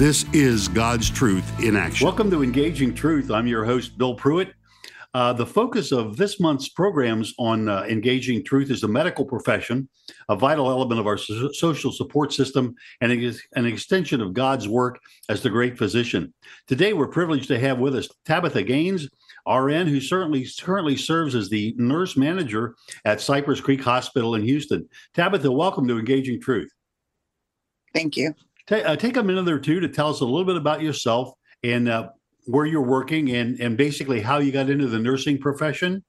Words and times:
This 0.00 0.24
is 0.32 0.66
God's 0.66 1.10
truth 1.10 1.62
in 1.62 1.76
action. 1.76 2.06
Welcome 2.06 2.30
to 2.30 2.42
Engaging 2.42 2.94
Truth. 2.94 3.30
I'm 3.30 3.46
your 3.46 3.66
host, 3.66 3.98
Bill 3.98 4.16
Prewitt. 4.16 4.50
Uh, 5.12 5.34
the 5.34 5.44
focus 5.44 5.92
of 5.92 6.16
this 6.16 6.40
month's 6.40 6.70
programs 6.70 7.34
on 7.38 7.68
uh, 7.68 7.82
engaging 7.82 8.42
truth 8.42 8.70
is 8.70 8.80
the 8.80 8.88
medical 8.88 9.26
profession, 9.26 9.90
a 10.30 10.36
vital 10.36 10.70
element 10.70 11.00
of 11.00 11.06
our 11.06 11.18
so- 11.18 11.52
social 11.52 11.92
support 11.92 12.32
system, 12.32 12.74
and 13.02 13.12
an 13.12 13.66
extension 13.66 14.22
of 14.22 14.32
God's 14.32 14.66
work 14.66 14.98
as 15.28 15.42
the 15.42 15.50
great 15.50 15.76
physician. 15.76 16.32
Today, 16.66 16.94
we're 16.94 17.08
privileged 17.08 17.48
to 17.48 17.58
have 17.58 17.78
with 17.78 17.94
us 17.94 18.08
Tabitha 18.24 18.62
Gaines, 18.62 19.06
RN, 19.46 19.86
who 19.86 20.00
certainly 20.00 20.48
currently 20.62 20.96
serves 20.96 21.34
as 21.34 21.50
the 21.50 21.74
nurse 21.76 22.16
manager 22.16 22.74
at 23.04 23.20
Cypress 23.20 23.60
Creek 23.60 23.82
Hospital 23.82 24.34
in 24.34 24.44
Houston. 24.44 24.88
Tabitha, 25.12 25.52
welcome 25.52 25.86
to 25.88 25.98
Engaging 25.98 26.40
Truth. 26.40 26.70
Thank 27.92 28.16
you. 28.16 28.34
Take, 28.66 28.84
uh, 28.84 28.96
take 28.96 29.16
a 29.16 29.22
minute 29.22 29.48
or 29.48 29.58
two 29.58 29.80
to 29.80 29.88
tell 29.88 30.08
us 30.08 30.20
a 30.20 30.24
little 30.24 30.44
bit 30.44 30.56
about 30.56 30.82
yourself 30.82 31.32
and 31.62 31.88
uh, 31.88 32.08
where 32.46 32.66
you're 32.66 32.82
working 32.82 33.30
and, 33.30 33.60
and 33.60 33.76
basically 33.76 34.20
how 34.20 34.38
you 34.38 34.52
got 34.52 34.70
into 34.70 34.86
the 34.86 34.98
nursing 34.98 35.38
profession. 35.38 36.04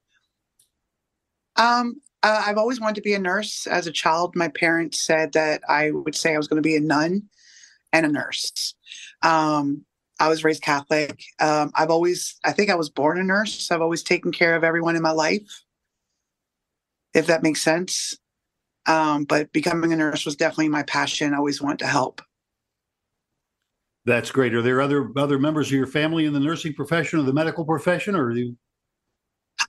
Um, 1.55 2.01
uh, 2.23 2.43
I've 2.45 2.57
always 2.57 2.79
wanted 2.79 2.95
to 2.95 3.01
be 3.01 3.13
a 3.13 3.19
nurse. 3.19 3.67
As 3.67 3.87
a 3.87 3.91
child, 3.91 4.35
my 4.35 4.47
parents 4.47 5.01
said 5.01 5.33
that 5.33 5.61
I 5.67 5.91
would 5.91 6.15
say 6.15 6.33
I 6.33 6.37
was 6.37 6.47
going 6.47 6.61
to 6.61 6.67
be 6.67 6.75
a 6.75 6.81
nun 6.81 7.23
and 7.91 8.05
a 8.05 8.09
nurse. 8.09 8.75
Um, 9.21 9.85
I 10.19 10.27
was 10.29 10.43
raised 10.43 10.61
Catholic. 10.61 11.23
Um, 11.39 11.71
I've 11.73 11.89
always, 11.89 12.39
I 12.43 12.51
think 12.51 12.69
I 12.69 12.75
was 12.75 12.89
born 12.89 13.19
a 13.19 13.23
nurse. 13.23 13.71
I've 13.71 13.81
always 13.81 14.03
taken 14.03 14.31
care 14.31 14.55
of 14.55 14.63
everyone 14.63 14.95
in 14.95 15.01
my 15.01 15.11
life, 15.11 15.63
if 17.13 17.27
that 17.27 17.43
makes 17.43 17.61
sense. 17.61 18.17
Um, 18.85 19.25
but 19.25 19.51
becoming 19.51 19.93
a 19.93 19.95
nurse 19.95 20.25
was 20.25 20.35
definitely 20.35 20.69
my 20.69 20.83
passion. 20.83 21.33
I 21.33 21.37
always 21.37 21.61
wanted 21.61 21.79
to 21.79 21.87
help. 21.87 22.21
That's 24.05 24.31
great. 24.31 24.53
Are 24.55 24.61
there 24.61 24.81
other 24.81 25.11
other 25.15 25.37
members 25.37 25.67
of 25.67 25.73
your 25.73 25.87
family 25.87 26.25
in 26.25 26.33
the 26.33 26.39
nursing 26.39 26.73
profession 26.73 27.19
or 27.19 27.23
the 27.23 27.33
medical 27.33 27.65
profession, 27.65 28.15
or 28.15 28.31
you? 28.31 28.57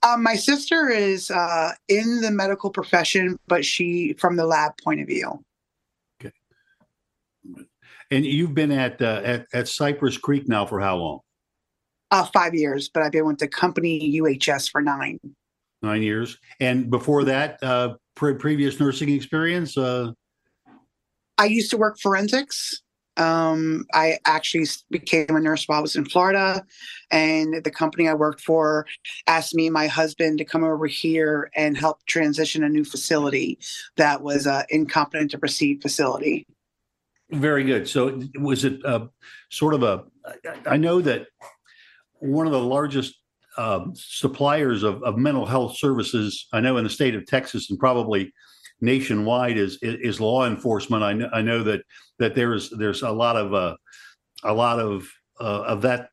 Um, 0.01 0.23
my 0.23 0.35
sister 0.35 0.89
is 0.89 1.29
uh, 1.29 1.71
in 1.87 2.21
the 2.21 2.31
medical 2.31 2.71
profession, 2.71 3.37
but 3.47 3.63
she 3.63 4.13
from 4.13 4.35
the 4.35 4.45
lab 4.45 4.71
point 4.83 5.01
of 5.01 5.07
view. 5.07 5.43
Okay. 6.19 6.33
And 8.09 8.25
you've 8.25 8.55
been 8.55 8.71
at 8.71 8.99
uh, 9.01 9.21
at, 9.23 9.45
at 9.53 9.67
Cypress 9.67 10.17
Creek 10.17 10.47
now 10.47 10.65
for 10.65 10.79
how 10.79 10.97
long? 10.97 11.19
Uh, 12.09 12.25
five 12.25 12.55
years, 12.55 12.89
but 12.89 13.03
I've 13.03 13.11
been 13.11 13.25
with 13.25 13.39
the 13.39 13.47
company 13.47 14.19
UHS 14.19 14.69
for 14.71 14.81
nine. 14.81 15.19
Nine 15.83 16.01
years, 16.01 16.37
and 16.59 16.89
before 16.89 17.23
that, 17.25 17.61
uh, 17.61 17.95
pre- 18.15 18.35
previous 18.35 18.79
nursing 18.79 19.09
experience. 19.09 19.77
Uh... 19.77 20.13
I 21.37 21.45
used 21.45 21.69
to 21.71 21.77
work 21.77 21.99
forensics 21.99 22.82
um, 23.17 23.85
I 23.93 24.17
actually 24.25 24.67
became 24.89 25.35
a 25.35 25.39
nurse 25.39 25.67
while 25.67 25.79
I 25.79 25.81
was 25.81 25.95
in 25.95 26.05
Florida, 26.05 26.65
and 27.11 27.63
the 27.63 27.71
company 27.71 28.07
I 28.07 28.13
worked 28.13 28.41
for 28.41 28.85
asked 29.27 29.53
me 29.53 29.67
and 29.67 29.73
my 29.73 29.87
husband 29.87 30.39
to 30.39 30.45
come 30.45 30.63
over 30.63 30.87
here 30.87 31.51
and 31.55 31.77
help 31.77 32.03
transition 32.05 32.63
a 32.63 32.69
new 32.69 32.83
facility 32.83 33.59
that 33.97 34.21
was 34.21 34.47
an 34.47 34.65
incompetent 34.69 35.31
to 35.31 35.37
proceed 35.37 35.81
facility. 35.81 36.45
Very 37.31 37.63
good. 37.63 37.87
So, 37.87 38.21
was 38.39 38.65
it 38.65 38.83
uh, 38.85 39.07
sort 39.49 39.73
of 39.73 39.83
a? 39.83 40.03
I 40.65 40.77
know 40.77 41.01
that 41.01 41.27
one 42.19 42.45
of 42.45 42.53
the 42.53 42.61
largest 42.61 43.15
uh, 43.57 43.85
suppliers 43.93 44.83
of, 44.83 45.03
of 45.03 45.17
mental 45.17 45.45
health 45.45 45.77
services, 45.77 46.47
I 46.53 46.61
know 46.61 46.77
in 46.77 46.83
the 46.83 46.89
state 46.89 47.15
of 47.15 47.25
Texas 47.25 47.69
and 47.69 47.77
probably 47.77 48.33
nationwide 48.83 49.57
is 49.57 49.79
is 49.81 50.19
law 50.19 50.45
enforcement. 50.45 51.03
I 51.03 51.13
know, 51.13 51.29
I 51.33 51.41
know 51.41 51.63
that 51.63 51.81
that 52.19 52.35
there's 52.35 52.69
there's 52.69 53.01
a 53.01 53.09
lot 53.09 53.37
of 53.37 53.53
uh, 53.53 53.75
a 54.43 54.53
lot 54.53 54.79
of 54.79 55.09
uh, 55.39 55.63
of 55.63 55.81
that 55.83 56.09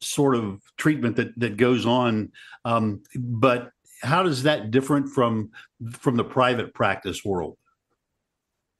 sort 0.00 0.34
of 0.34 0.60
treatment 0.78 1.16
that 1.16 1.38
that 1.38 1.56
goes 1.56 1.84
on. 1.84 2.32
Um, 2.64 3.02
but 3.14 3.70
how 4.02 4.22
does 4.22 4.42
that 4.44 4.70
different 4.70 5.10
from 5.10 5.50
from 5.92 6.16
the 6.16 6.24
private 6.24 6.72
practice 6.74 7.24
world? 7.24 7.58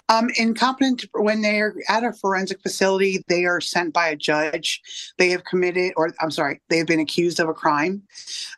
Um, 0.08 0.30
incompetent 0.36 1.04
when 1.14 1.42
they're 1.42 1.74
at 1.88 2.04
a 2.04 2.12
forensic 2.12 2.62
facility, 2.62 3.24
they 3.26 3.44
are 3.44 3.60
sent 3.60 3.92
by 3.92 4.08
a 4.08 4.16
judge. 4.16 4.80
They 5.18 5.30
have 5.30 5.44
committed, 5.44 5.94
or 5.96 6.14
I'm 6.20 6.30
sorry, 6.30 6.60
they 6.68 6.78
have 6.78 6.86
been 6.86 7.00
accused 7.00 7.40
of 7.40 7.48
a 7.48 7.54
crime, 7.54 8.02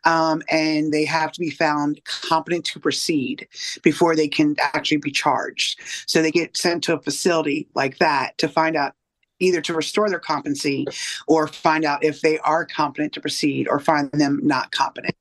um, 0.05 0.43
and 0.51 0.93
they 0.93 1.07
have 1.07 1.33
to 1.33 1.41
be 1.41 1.51
found 1.51 2.05
competent 2.05 2.67
to 2.67 2.81
proceed 2.81 3.49
before 3.83 4.15
they 4.15 4.29
can 4.29 4.57
actually 4.61 4.99
be 4.99 5.11
charged. 5.11 5.81
So 6.07 6.21
they 6.21 6.31
get 6.31 6.57
sent 6.57 6.85
to 6.85 6.95
a 6.95 7.01
facility 7.01 7.67
like 7.75 7.99
that 7.99 8.37
to 8.39 8.49
find 8.49 8.77
out 8.77 8.93
either 9.41 9.61
to 9.63 9.73
restore 9.73 10.11
their 10.11 10.19
competency 10.19 10.87
or 11.27 11.47
find 11.47 11.85
out 11.85 12.05
if 12.05 12.21
they 12.21 12.39
are 12.41 12.67
competent 12.67 13.13
to 13.15 13.21
proceed 13.21 13.69
or 13.69 13.81
find 13.81 14.11
them 14.13 14.41
not 14.43 14.73
competent 14.73 15.15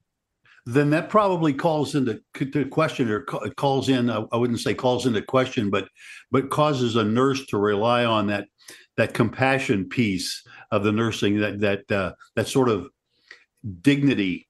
then 0.68 0.90
that 0.90 1.10
probably 1.10 1.54
calls 1.54 1.96
into 1.96 2.22
to 2.34 2.66
question 2.66 3.10
or 3.10 3.22
calls 3.22 3.88
in 3.88 4.10
I 4.10 4.36
wouldn't 4.36 4.60
say 4.60 4.74
calls 4.74 5.06
into 5.06 5.22
question 5.22 5.70
but 5.70 5.88
but 6.30 6.50
causes 6.50 6.98
a 6.98 7.06
nurse 7.06 7.46
to 7.48 7.58
rely 7.58 8.04
on 8.04 8.28
that 8.28 8.50
that 8.98 9.14
compassion 9.14 9.88
piece 9.88 10.44
of 10.72 10.84
the 10.84 10.92
nursing 10.92 11.40
that 11.40 11.62
that 11.62 11.92
uh, 11.92 12.14
that 12.36 12.50
sort 12.50 12.68
of 12.68 12.90
dignity 13.82 14.50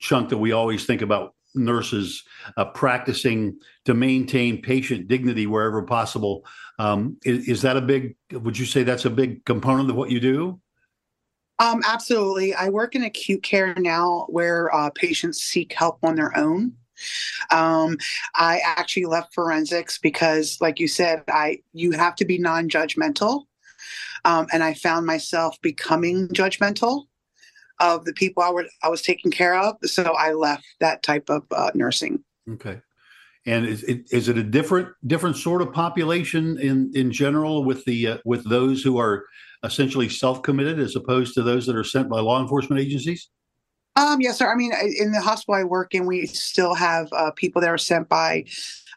chunk 0.00 0.28
that 0.30 0.38
we 0.38 0.50
always 0.50 0.86
think 0.86 1.02
about 1.02 1.34
nurses 1.54 2.24
uh, 2.56 2.64
practicing 2.64 3.56
to 3.84 3.94
maintain 3.94 4.60
patient 4.60 5.06
dignity 5.06 5.46
wherever 5.46 5.82
possible. 5.82 6.44
Um, 6.80 7.16
is, 7.24 7.48
is 7.48 7.62
that 7.62 7.76
a 7.76 7.80
big 7.80 8.16
would 8.32 8.58
you 8.58 8.66
say 8.66 8.82
that's 8.82 9.04
a 9.04 9.10
big 9.10 9.44
component 9.44 9.88
of 9.88 9.94
what 9.94 10.10
you 10.10 10.18
do 10.18 10.60
um, 11.64 11.82
absolutely. 11.86 12.54
I 12.54 12.68
work 12.68 12.94
in 12.94 13.04
acute 13.04 13.42
care 13.42 13.74
now 13.74 14.26
where 14.28 14.74
uh, 14.74 14.90
patients 14.90 15.42
seek 15.42 15.72
help 15.72 15.98
on 16.02 16.16
their 16.16 16.36
own. 16.36 16.74
Um, 17.50 17.96
I 18.36 18.60
actually 18.64 19.06
left 19.06 19.34
forensics 19.34 19.98
because, 19.98 20.58
like 20.60 20.78
you 20.78 20.88
said, 20.88 21.24
I 21.28 21.58
you 21.72 21.92
have 21.92 22.14
to 22.16 22.24
be 22.24 22.38
non-judgmental, 22.38 23.44
um, 24.24 24.46
and 24.52 24.62
I 24.62 24.74
found 24.74 25.06
myself 25.06 25.60
becoming 25.60 26.28
judgmental 26.28 27.06
of 27.80 28.04
the 28.04 28.12
people 28.12 28.42
I, 28.42 28.50
were, 28.50 28.66
I 28.82 28.88
was 28.88 29.02
taking 29.02 29.30
care 29.30 29.56
of. 29.58 29.76
So 29.84 30.04
I 30.04 30.32
left 30.32 30.64
that 30.80 31.02
type 31.02 31.28
of 31.28 31.42
uh, 31.50 31.70
nursing. 31.74 32.22
Okay. 32.48 32.80
And 33.46 33.66
is 33.66 33.82
it, 33.84 34.06
is 34.10 34.28
it 34.28 34.38
a 34.38 34.42
different 34.42 34.88
different 35.06 35.36
sort 35.36 35.60
of 35.60 35.72
population 35.72 36.58
in 36.58 36.90
in 36.94 37.12
general 37.12 37.64
with 37.64 37.84
the 37.84 38.08
uh, 38.08 38.18
with 38.24 38.48
those 38.48 38.82
who 38.82 38.98
are 38.98 39.24
essentially 39.64 40.08
self-committed 40.08 40.78
as 40.78 40.96
opposed 40.96 41.34
to 41.34 41.42
those 41.42 41.66
that 41.66 41.76
are 41.76 41.84
sent 41.84 42.08
by 42.08 42.20
law 42.20 42.40
enforcement 42.40 42.80
agencies? 42.80 43.28
Um, 43.96 44.20
yes, 44.20 44.38
sir. 44.38 44.50
I 44.50 44.56
mean, 44.56 44.72
in 44.98 45.12
the 45.12 45.20
hospital 45.20 45.54
I 45.54 45.64
work 45.64 45.94
in, 45.94 46.04
we 46.06 46.26
still 46.26 46.74
have 46.74 47.08
uh, 47.12 47.30
people 47.32 47.60
that 47.62 47.70
are 47.70 47.78
sent 47.78 48.08
by 48.08 48.44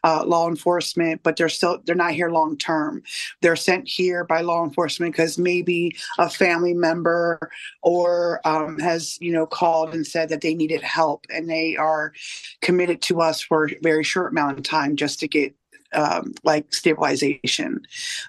uh, 0.04 0.24
law 0.24 0.48
enforcement, 0.48 1.22
but 1.22 1.36
they're 1.36 1.48
still 1.48 1.80
they're 1.84 1.94
not 1.94 2.12
here 2.12 2.30
long 2.30 2.56
term. 2.56 3.02
They're 3.40 3.56
sent 3.56 3.88
here 3.88 4.24
by 4.24 4.40
law 4.40 4.64
enforcement 4.64 5.12
because 5.12 5.38
maybe 5.38 5.96
a 6.18 6.28
family 6.28 6.74
member 6.74 7.50
or 7.82 8.40
um, 8.46 8.78
has 8.78 9.18
you 9.20 9.32
know 9.32 9.46
called 9.46 9.94
and 9.94 10.06
said 10.06 10.28
that 10.28 10.40
they 10.40 10.54
needed 10.54 10.82
help, 10.82 11.26
and 11.30 11.48
they 11.48 11.76
are 11.76 12.12
committed 12.60 13.02
to 13.02 13.20
us 13.20 13.40
for 13.40 13.66
a 13.66 13.78
very 13.82 14.04
short 14.04 14.32
amount 14.32 14.58
of 14.58 14.64
time 14.64 14.96
just 14.96 15.20
to 15.20 15.28
get 15.28 15.54
um, 15.92 16.34
like 16.44 16.72
stabilization. 16.72 17.80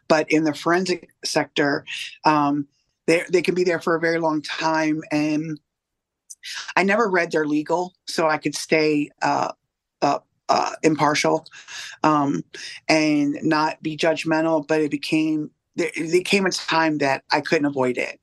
But 0.08 0.32
in 0.32 0.44
the 0.44 0.54
forensic 0.54 1.10
sector, 1.24 1.86
um, 2.26 2.68
they 3.08 3.24
they 3.30 3.42
can 3.42 3.56
be 3.56 3.64
there 3.64 3.80
for 3.80 3.96
a 3.96 4.00
very 4.00 4.20
long 4.20 4.42
time, 4.42 5.02
and 5.12 5.60
I 6.76 6.84
never 6.84 7.10
read 7.10 7.32
their 7.32 7.46
legal, 7.46 7.94
so 8.06 8.28
I 8.28 8.38
could 8.38 8.56
stay 8.56 9.10
uh, 9.22 9.52
uh, 10.02 10.20
uh, 10.50 10.72
impartial 10.84 11.46
um, 12.04 12.44
and 12.88 13.38
not 13.44 13.82
be 13.82 13.96
judgmental. 13.96 14.68
But 14.68 14.82
it 14.82 14.92
became 14.92 15.52
there, 15.76 15.92
came 16.26 16.46
a 16.46 16.52
time 16.52 16.98
that 16.98 17.24
I 17.32 17.42
couldn't 17.42 17.66
avoid 17.66 17.98
it, 17.98 18.20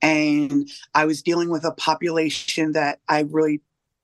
and 0.00 0.70
I 0.94 1.04
was 1.06 1.22
dealing 1.22 1.50
with 1.50 1.64
a 1.64 1.72
population 1.72 2.72
that 2.72 3.00
I 3.08 3.20
really 3.20 3.60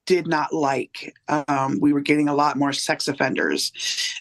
did 0.06 0.26
not 0.26 0.52
like. 0.52 1.14
Um, 1.28 1.78
we 1.80 1.92
were 1.92 2.00
getting 2.00 2.28
a 2.28 2.34
lot 2.34 2.56
more 2.56 2.72
sex 2.72 3.08
offenders, 3.08 3.72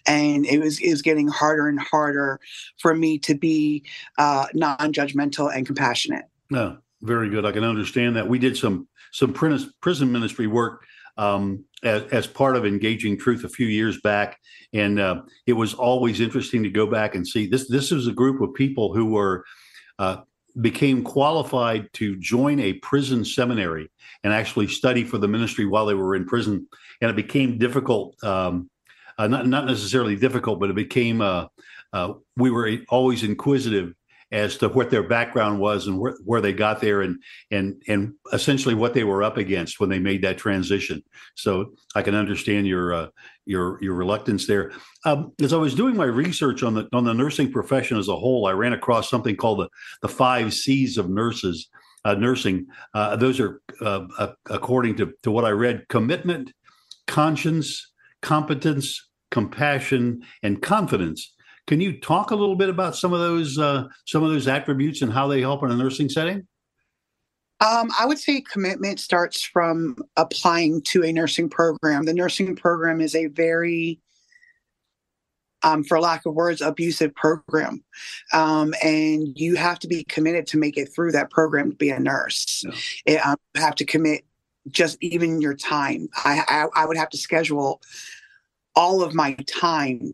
and 0.06 0.46
it 0.46 0.60
was 0.60 0.80
it 0.80 0.90
was 0.90 1.01
getting 1.01 1.28
harder 1.28 1.68
and 1.68 1.80
harder 1.80 2.40
for 2.80 2.94
me 2.94 3.18
to 3.19 3.36
be 3.36 3.84
uh, 4.18 4.48
non-judgmental 4.54 5.56
and 5.56 5.66
compassionate. 5.66 6.25
No, 6.50 6.78
Very 7.01 7.30
good. 7.30 7.46
I 7.46 7.51
can 7.51 7.63
understand 7.63 8.16
that. 8.16 8.28
We 8.28 8.40
did 8.40 8.58
some 8.58 8.88
some 9.12 9.31
prison 9.34 10.12
ministry 10.12 10.48
work 10.48 10.86
um, 11.18 11.64
as, 11.84 12.04
as, 12.12 12.28
part 12.28 12.56
of 12.56 12.66
engaging 12.66 13.18
truth 13.18 13.44
a 13.44 13.50
few 13.50 13.68
years 13.68 14.02
back, 14.02 14.40
and 14.74 15.00
uh, 15.00 15.22
it 15.46 15.54
was 15.54 15.74
always 15.74 16.20
interesting 16.20 16.64
to 16.64 16.70
go 16.70 16.86
back 16.88 17.16
and 17.16 17.28
see 17.28 17.48
this. 17.48 17.68
This 17.68 17.92
was 17.92 18.08
a 18.08 18.12
group 18.12 18.42
of 18.42 18.54
people 18.54 18.94
who 18.94 19.06
were 19.06 19.46
uh, 20.00 20.18
became 20.62 21.04
qualified 21.04 21.92
to 21.94 22.16
join 22.18 22.60
a 22.60 22.74
prison 22.74 23.24
seminary 23.24 23.90
and 24.24 24.34
actually 24.34 24.68
study 24.68 25.04
for 25.04 25.18
the 25.18 25.28
ministry 25.28 25.66
while 25.66 25.86
they 25.86 25.94
were 25.94 26.16
in 26.16 26.26
prison, 26.26 26.68
and 27.02 27.10
it 27.10 27.16
became 27.16 27.58
difficult. 27.58 28.22
Um, 28.24 28.70
uh, 29.18 29.28
not 29.28 29.48
not 29.48 29.66
necessarily 29.66 30.16
difficult, 30.16 30.60
but 30.60 30.70
it 30.70 30.76
became 30.76 31.22
uh, 31.22 31.48
uh, 31.94 32.14
we 32.36 32.52
were 32.52 32.78
always 32.90 33.24
inquisitive 33.24 33.94
as 34.31 34.57
to 34.57 34.69
what 34.69 34.89
their 34.89 35.04
background 35.04 35.60
was 35.60 35.88
and 35.88 36.00
where, 36.00 36.18
where 36.24 36.42
they 36.42 36.54
got 36.54 36.81
there 36.81 37.01
and 37.01 37.22
and 37.51 37.81
and 37.88 38.13
essentially 38.33 38.74
what 38.74 38.94
they 38.94 39.04
were 39.04 39.24
up 39.24 39.38
against 39.38 39.80
when 39.80 39.89
they 39.89 40.00
made 40.00 40.22
that 40.24 40.38
transition. 40.38 41.04
So 41.36 41.74
I 41.95 42.01
can 42.01 42.16
understand 42.16 42.68
your 42.68 42.94
uh, 42.94 43.07
your 43.45 43.81
your 43.81 43.94
reluctance 43.94 44.48
there. 44.48 44.72
Um, 45.06 45.33
as 45.42 45.54
I 45.54 45.57
was 45.57 45.75
doing 45.75 45.95
my 45.95 46.06
research 46.06 46.63
on 46.63 46.74
the 46.74 46.88
on 46.92 47.04
the 47.04 47.13
nursing 47.13 47.51
profession 47.51 47.98
as 47.98 48.07
a 48.07 48.16
whole, 48.16 48.48
I 48.48 48.51
ran 48.51 48.74
across 48.74 49.10
something 49.10 49.36
called 49.36 49.60
the 49.60 49.69
the 50.01 50.10
five 50.10 50.54
C's 50.54 50.98
of 50.98 51.10
nurses. 51.10 51.69
Uh, 52.04 52.13
nursing. 52.13 52.68
Uh, 52.94 53.16
those 53.16 53.39
are, 53.39 53.63
uh, 53.81 54.06
according 54.51 54.95
to, 54.95 55.12
to 55.24 55.31
what 55.31 55.44
I 55.44 55.50
read, 55.50 55.88
commitment, 55.89 56.54
conscience, 57.07 57.92
competence, 58.22 59.10
compassion, 59.31 60.22
and 60.44 60.62
confidence. 60.62 61.33
Can 61.68 61.82
you 61.82 62.00
talk 62.00 62.32
a 62.32 62.36
little 62.36 62.56
bit 62.56 62.70
about 62.70 62.96
some 62.96 63.14
of 63.14 63.20
those 63.20 63.58
uh, 63.58 63.88
some 64.06 64.24
of 64.24 64.30
those 64.30 64.48
attributes 64.48 65.02
and 65.02 65.12
how 65.12 65.28
they 65.28 65.42
help 65.42 65.64
in 65.64 65.72
a 65.72 65.76
nursing 65.76 66.10
setting? 66.10 66.48
Um, 67.62 67.90
I 67.98 68.06
would 68.06 68.20
say 68.20 68.42
commitment 68.42 69.00
starts 69.00 69.42
from 69.42 69.98
applying 70.18 70.82
to 70.84 71.04
a 71.04 71.12
nursing 71.12 71.50
program. 71.50 72.04
The 72.04 72.14
nursing 72.14 72.56
program 72.56 73.02
is 73.02 73.16
a 73.16 73.28
very 73.28 74.00
um, 75.64 75.84
for 75.84 76.00
lack 76.00 76.26
of 76.26 76.36
words, 76.36 76.62
abusive 76.62 77.16
program. 77.16 77.84
Um, 78.34 78.74
and 78.84 79.30
you 79.36 79.56
have 79.56 79.80
to 79.80 79.88
be 79.88 80.04
committed 80.04 80.46
to 80.48 80.58
make 80.58 80.78
it 80.78 80.94
through 80.94 81.14
that 81.14 81.32
program 81.32 81.72
to 81.72 81.76
be 81.76 81.90
a 81.90 82.00
nurse. 82.00 82.64
Yeah. 82.64 83.14
It, 83.14 83.26
um, 83.26 83.38
you 83.56 83.62
have 83.62 83.76
to 83.76 83.86
commit 83.86 84.26
just 84.70 84.98
even 85.02 85.42
your 85.42 85.56
time. 85.56 86.08
I, 86.24 86.44
I, 86.48 86.84
I 86.84 86.86
would 86.86 86.98
have 86.98 87.10
to 87.10 87.18
schedule 87.18 87.82
all 88.76 89.02
of 89.02 89.16
my 89.16 89.34
time 89.48 90.14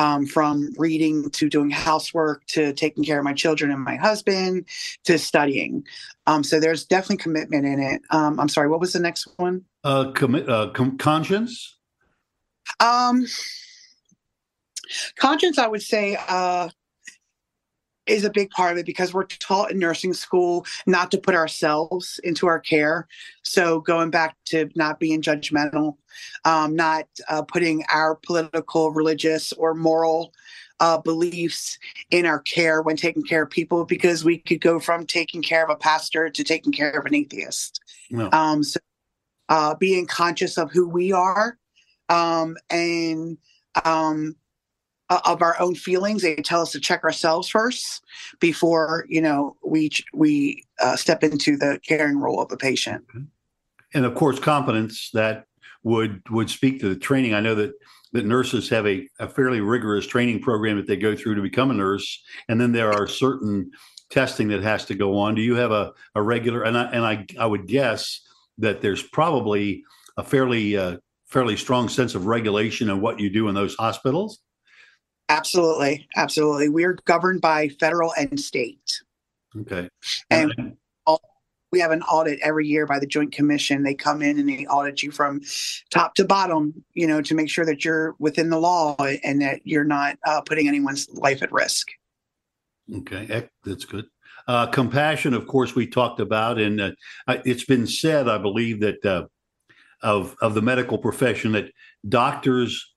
um, 0.00 0.24
from 0.24 0.70
reading 0.78 1.28
to 1.28 1.50
doing 1.50 1.68
housework 1.68 2.46
to 2.46 2.72
taking 2.72 3.04
care 3.04 3.18
of 3.18 3.24
my 3.24 3.34
children 3.34 3.70
and 3.70 3.82
my 3.82 3.96
husband 3.96 4.64
to 5.04 5.18
studying. 5.18 5.84
Um, 6.26 6.42
so 6.42 6.58
there's 6.58 6.86
definitely 6.86 7.18
commitment 7.18 7.66
in 7.66 7.78
it. 7.80 8.00
Um, 8.08 8.40
I'm 8.40 8.48
sorry, 8.48 8.68
what 8.68 8.80
was 8.80 8.94
the 8.94 8.98
next 8.98 9.28
one? 9.36 9.62
Uh, 9.84 10.10
commit 10.12 10.48
uh, 10.48 10.70
com- 10.70 10.96
conscience. 10.96 11.76
Um, 12.80 13.26
conscience, 15.16 15.58
I 15.58 15.66
would 15.66 15.82
say, 15.82 16.16
uh, 16.28 16.70
is 18.06 18.24
a 18.24 18.30
big 18.30 18.50
part 18.50 18.72
of 18.72 18.78
it 18.78 18.86
because 18.86 19.14
we're 19.14 19.24
taught 19.24 19.70
in 19.70 19.78
nursing 19.78 20.12
school 20.12 20.66
not 20.86 21.10
to 21.10 21.18
put 21.18 21.34
ourselves 21.34 22.18
into 22.24 22.46
our 22.46 22.58
care. 22.58 23.06
So 23.42 23.80
going 23.80 24.10
back 24.10 24.36
to 24.46 24.68
not 24.74 24.98
being 24.98 25.22
judgmental, 25.22 25.96
um, 26.44 26.74
not 26.74 27.06
uh, 27.28 27.42
putting 27.42 27.84
our 27.92 28.16
political, 28.16 28.90
religious, 28.90 29.52
or 29.52 29.74
moral 29.74 30.32
uh, 30.80 30.98
beliefs 30.98 31.78
in 32.10 32.24
our 32.24 32.40
care 32.40 32.82
when 32.82 32.96
taking 32.96 33.22
care 33.22 33.42
of 33.42 33.50
people, 33.50 33.84
because 33.84 34.24
we 34.24 34.38
could 34.38 34.60
go 34.60 34.80
from 34.80 35.06
taking 35.06 35.42
care 35.42 35.62
of 35.62 35.70
a 35.70 35.76
pastor 35.76 36.30
to 36.30 36.42
taking 36.42 36.72
care 36.72 36.90
of 36.90 37.04
an 37.04 37.14
atheist. 37.14 37.80
No. 38.10 38.30
Um, 38.32 38.62
so 38.62 38.80
uh, 39.50 39.74
being 39.74 40.06
conscious 40.06 40.56
of 40.56 40.70
who 40.70 40.88
we 40.88 41.12
are 41.12 41.58
um, 42.08 42.56
and 42.70 43.36
um, 43.84 44.36
of 45.10 45.42
our 45.42 45.60
own 45.60 45.74
feelings. 45.74 46.22
They 46.22 46.36
tell 46.36 46.62
us 46.62 46.72
to 46.72 46.80
check 46.80 47.04
ourselves 47.04 47.48
first 47.48 48.02
before 48.38 49.06
you 49.08 49.20
know 49.20 49.56
we 49.64 49.90
we 50.14 50.64
uh, 50.80 50.96
step 50.96 51.22
into 51.24 51.56
the 51.56 51.80
caring 51.86 52.18
role 52.18 52.40
of 52.40 52.50
a 52.52 52.56
patient. 52.56 53.04
And 53.92 54.04
of 54.04 54.14
course, 54.14 54.38
competence 54.38 55.10
that 55.12 55.46
would 55.82 56.22
would 56.30 56.50
speak 56.50 56.80
to 56.80 56.88
the 56.88 56.96
training. 56.96 57.34
I 57.34 57.40
know 57.40 57.54
that 57.56 57.72
that 58.12 58.26
nurses 58.26 58.68
have 58.68 58.86
a, 58.86 59.08
a 59.18 59.28
fairly 59.28 59.60
rigorous 59.60 60.06
training 60.06 60.40
program 60.40 60.76
that 60.76 60.86
they 60.86 60.96
go 60.96 61.14
through 61.14 61.36
to 61.36 61.42
become 61.42 61.70
a 61.70 61.74
nurse, 61.74 62.22
and 62.48 62.60
then 62.60 62.72
there 62.72 62.92
are 62.92 63.06
certain 63.06 63.70
testing 64.10 64.48
that 64.48 64.62
has 64.62 64.84
to 64.86 64.94
go 64.94 65.16
on. 65.16 65.34
Do 65.34 65.42
you 65.42 65.54
have 65.54 65.70
a, 65.70 65.92
a 66.14 66.22
regular? 66.22 66.62
And 66.64 66.76
I 66.76 66.84
and 66.90 67.04
I 67.04 67.26
I 67.38 67.46
would 67.46 67.66
guess 67.66 68.20
that 68.58 68.80
there's 68.80 69.02
probably 69.02 69.84
a 70.16 70.24
fairly 70.24 70.76
uh, 70.76 70.98
fairly 71.26 71.56
strong 71.56 71.88
sense 71.88 72.14
of 72.14 72.26
regulation 72.26 72.90
in 72.90 73.00
what 73.00 73.20
you 73.20 73.30
do 73.30 73.48
in 73.48 73.54
those 73.54 73.74
hospitals. 73.76 74.40
Absolutely, 75.30 76.08
absolutely. 76.16 76.68
We're 76.68 76.98
governed 77.04 77.40
by 77.40 77.68
federal 77.68 78.12
and 78.18 78.38
state. 78.38 79.00
Okay. 79.60 79.88
And 80.28 80.76
we 81.72 81.78
have 81.78 81.92
an 81.92 82.02
audit 82.02 82.40
every 82.40 82.66
year 82.66 82.84
by 82.84 82.98
the 82.98 83.06
Joint 83.06 83.30
Commission. 83.30 83.84
They 83.84 83.94
come 83.94 84.22
in 84.22 84.40
and 84.40 84.48
they 84.48 84.66
audit 84.66 85.04
you 85.04 85.12
from 85.12 85.40
top 85.90 86.14
to 86.16 86.24
bottom, 86.24 86.84
you 86.94 87.06
know, 87.06 87.22
to 87.22 87.34
make 87.34 87.48
sure 87.48 87.64
that 87.64 87.84
you're 87.84 88.16
within 88.18 88.50
the 88.50 88.58
law 88.58 88.96
and 89.22 89.40
that 89.40 89.60
you're 89.64 89.84
not 89.84 90.18
uh, 90.26 90.40
putting 90.40 90.66
anyone's 90.66 91.08
life 91.10 91.44
at 91.44 91.52
risk. 91.52 91.88
Okay, 92.92 93.48
that's 93.64 93.84
good. 93.84 94.06
Uh, 94.48 94.66
compassion, 94.66 95.32
of 95.32 95.46
course, 95.46 95.76
we 95.76 95.86
talked 95.86 96.18
about, 96.18 96.58
and 96.58 96.80
uh, 96.80 96.90
it's 97.44 97.64
been 97.64 97.86
said, 97.86 98.28
I 98.28 98.38
believe, 98.38 98.80
that 98.80 99.06
uh, 99.06 99.26
of 100.02 100.34
of 100.40 100.54
the 100.54 100.62
medical 100.62 100.98
profession 100.98 101.52
that 101.52 101.70
doctors 102.08 102.89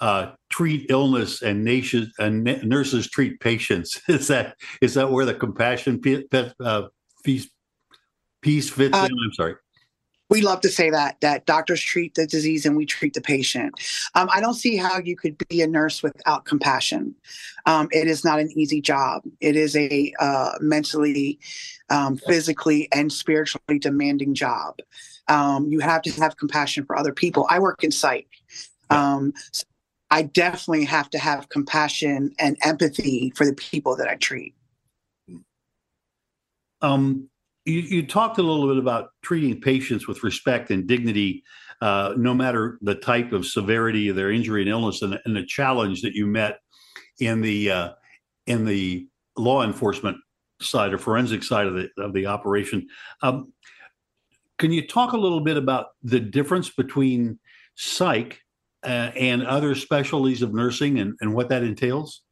uh, 0.00 0.32
treat 0.50 0.86
illness 0.90 1.42
and 1.42 1.64
nations 1.64 2.12
and 2.18 2.44
nurses 2.64 3.08
treat 3.08 3.40
patients. 3.40 4.00
Is 4.08 4.28
that 4.28 4.56
is 4.80 4.94
that 4.94 5.10
where 5.10 5.24
the 5.24 5.34
compassion 5.34 6.02
uh, 6.60 6.82
piece 7.24 7.48
piece 8.42 8.70
fits 8.70 8.96
uh, 8.96 9.08
in? 9.10 9.18
I'm 9.24 9.32
sorry. 9.32 9.54
We 10.28 10.42
love 10.42 10.60
to 10.62 10.68
say 10.68 10.90
that 10.90 11.20
that 11.20 11.46
doctors 11.46 11.80
treat 11.80 12.14
the 12.14 12.26
disease 12.26 12.66
and 12.66 12.76
we 12.76 12.84
treat 12.84 13.14
the 13.14 13.20
patient. 13.20 13.74
Um, 14.14 14.28
I 14.32 14.40
don't 14.40 14.54
see 14.54 14.76
how 14.76 14.98
you 14.98 15.16
could 15.16 15.36
be 15.48 15.62
a 15.62 15.66
nurse 15.68 16.02
without 16.02 16.44
compassion. 16.44 17.14
Um, 17.66 17.88
it 17.92 18.08
is 18.08 18.24
not 18.24 18.40
an 18.40 18.50
easy 18.56 18.80
job. 18.80 19.22
It 19.40 19.54
is 19.54 19.76
a 19.76 20.12
uh, 20.18 20.54
mentally, 20.60 21.38
um, 21.90 22.16
physically, 22.16 22.88
and 22.92 23.12
spiritually 23.12 23.78
demanding 23.78 24.34
job. 24.34 24.80
Um, 25.28 25.68
you 25.68 25.78
have 25.80 26.02
to 26.02 26.10
have 26.20 26.36
compassion 26.36 26.84
for 26.84 26.96
other 26.98 27.12
people. 27.12 27.46
I 27.48 27.60
work 27.60 27.84
in 27.84 27.92
psych. 27.92 28.28
Um, 28.90 29.32
so 29.52 29.64
I 30.10 30.22
definitely 30.22 30.84
have 30.84 31.10
to 31.10 31.18
have 31.18 31.48
compassion 31.48 32.34
and 32.38 32.56
empathy 32.62 33.32
for 33.34 33.44
the 33.44 33.54
people 33.54 33.96
that 33.96 34.08
I 34.08 34.14
treat. 34.16 34.54
Um, 36.80 37.28
you, 37.64 37.80
you, 37.80 38.06
talked 38.06 38.38
a 38.38 38.42
little 38.42 38.68
bit 38.68 38.76
about 38.76 39.10
treating 39.22 39.60
patients 39.60 40.06
with 40.06 40.22
respect 40.22 40.70
and 40.70 40.86
dignity, 40.86 41.42
uh, 41.80 42.14
no 42.16 42.32
matter 42.34 42.78
the 42.82 42.94
type 42.94 43.32
of 43.32 43.46
severity 43.46 44.08
of 44.08 44.16
their 44.16 44.30
injury 44.30 44.62
and 44.62 44.70
illness, 44.70 45.02
and, 45.02 45.18
and 45.24 45.34
the 45.34 45.44
challenge 45.44 46.02
that 46.02 46.14
you 46.14 46.26
met 46.26 46.60
in 47.18 47.40
the 47.40 47.70
uh, 47.70 47.88
in 48.46 48.64
the 48.64 49.08
law 49.36 49.64
enforcement 49.64 50.16
side 50.60 50.92
or 50.92 50.98
forensic 50.98 51.42
side 51.42 51.66
of 51.66 51.74
the 51.74 51.88
of 51.98 52.12
the 52.12 52.26
operation. 52.26 52.86
Um, 53.22 53.52
can 54.58 54.70
you 54.70 54.86
talk 54.86 55.12
a 55.12 55.18
little 55.18 55.40
bit 55.40 55.56
about 55.56 55.88
the 56.02 56.20
difference 56.20 56.70
between 56.70 57.38
psych 57.74 58.40
uh, 58.86 59.10
and 59.16 59.44
other 59.44 59.74
specialties 59.74 60.42
of 60.42 60.54
nursing 60.54 60.98
and, 61.00 61.16
and 61.20 61.34
what 61.34 61.48
that 61.48 61.62
entails? 61.62 62.22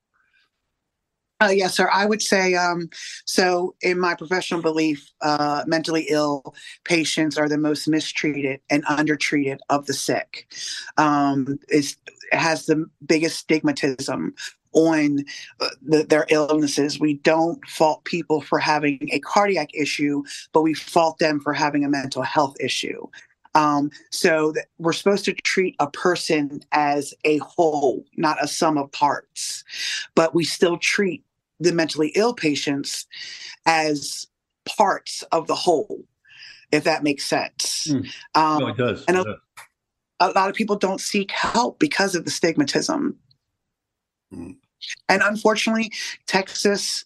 Uh, 1.43 1.49
yes, 1.49 1.75
sir. 1.75 1.91
I 1.93 2.07
would 2.07 2.23
say 2.23 2.55
um, 2.55 2.89
so. 3.27 3.75
In 3.83 3.99
my 3.99 4.15
professional 4.15 4.63
belief, 4.63 5.11
uh, 5.21 5.65
mentally 5.67 6.07
ill 6.09 6.55
patients 6.85 7.37
are 7.37 7.49
the 7.49 7.59
most 7.59 7.89
mistreated 7.89 8.61
and 8.71 8.85
undertreated 8.87 9.61
of 9.69 9.87
the 9.87 9.93
sick. 9.93 10.47
Um, 10.97 11.59
it 11.69 11.97
has 12.31 12.67
the 12.67 12.87
biggest 13.05 13.47
stigmatism 13.47 14.33
on 14.73 15.25
uh, 15.61 15.69
the, 15.83 16.05
their 16.05 16.27
illnesses. 16.31 17.01
We 17.01 17.15
don't 17.15 17.65
fault 17.67 18.05
people 18.05 18.41
for 18.41 18.59
having 18.59 19.09
a 19.13 19.19
cardiac 19.19 19.71
issue, 19.75 20.23
but 20.53 20.63
we 20.63 20.73
fault 20.73 21.19
them 21.19 21.41
for 21.41 21.53
having 21.53 21.85
a 21.85 21.89
mental 21.89 22.23
health 22.23 22.57
issue. 22.61 23.07
Um, 23.57 23.91
so 24.11 24.51
that 24.53 24.67
we're 24.79 24.93
supposed 24.93 25.25
to 25.27 25.33
treat 25.33 25.77
a 25.79 25.89
person 25.89 26.61
as 26.73 27.15
a 27.25 27.39
whole, 27.39 28.05
not 28.17 28.43
a 28.43 28.49
sum 28.49 28.77
of 28.77 28.91
parts. 28.91 29.63
But 30.17 30.35
we 30.35 30.45
still 30.45 30.77
treat 30.77 31.25
the 31.61 31.73
mentally 31.73 32.13
ill 32.17 32.35
patients 32.35 33.07
as 33.67 34.27
parts 34.65 35.23
of 35.33 35.47
the 35.47 35.55
whole, 35.55 36.05
if 36.73 36.85
that 36.85 37.03
makes 37.03 37.25
sense. 37.25 37.89
Mm. 37.89 38.09
Um, 38.35 38.59
no, 38.61 38.67
it 38.69 38.77
does. 38.77 39.05
And 39.07 39.19
it 39.19 39.27
a, 39.27 40.29
a, 40.29 40.29
lot 40.33 40.51
of 40.51 40.55
people 40.55 40.77
don't 40.77 41.01
seek 41.01 41.31
help 41.31 41.79
because 41.79 42.15
of 42.15 42.25
the 42.25 42.31
stigmatism. 42.31 43.15
Mm. 44.33 44.57
And 45.09 45.23
unfortunately, 45.23 45.93
Texas 46.27 47.05